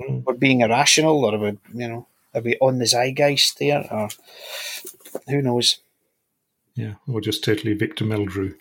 [0.00, 0.24] Mm.
[0.24, 4.08] we're being irrational or we, you know, are we on the zeitgeist there, or
[5.28, 5.78] who knows?
[6.74, 8.56] yeah, or just totally Victor Meldrew.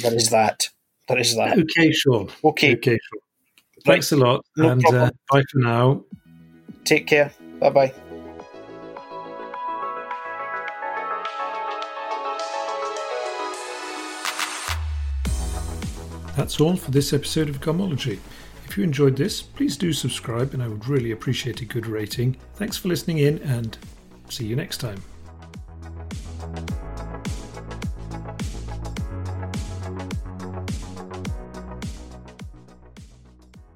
[0.00, 0.68] There is that.
[1.08, 1.58] There is that.
[1.58, 2.30] Okay, Sean.
[2.44, 3.20] Okay, Okay, Sean.
[3.84, 6.04] Thanks a lot, No and uh, bye for now.
[6.84, 7.30] take care.
[7.60, 7.94] Bye bye.
[16.36, 18.18] That's all for this episode of Gomology.
[18.66, 22.36] If you enjoyed this, please do subscribe, and I would really appreciate a good rating.
[22.54, 23.78] Thanks for listening in, and
[24.28, 25.00] see you next time.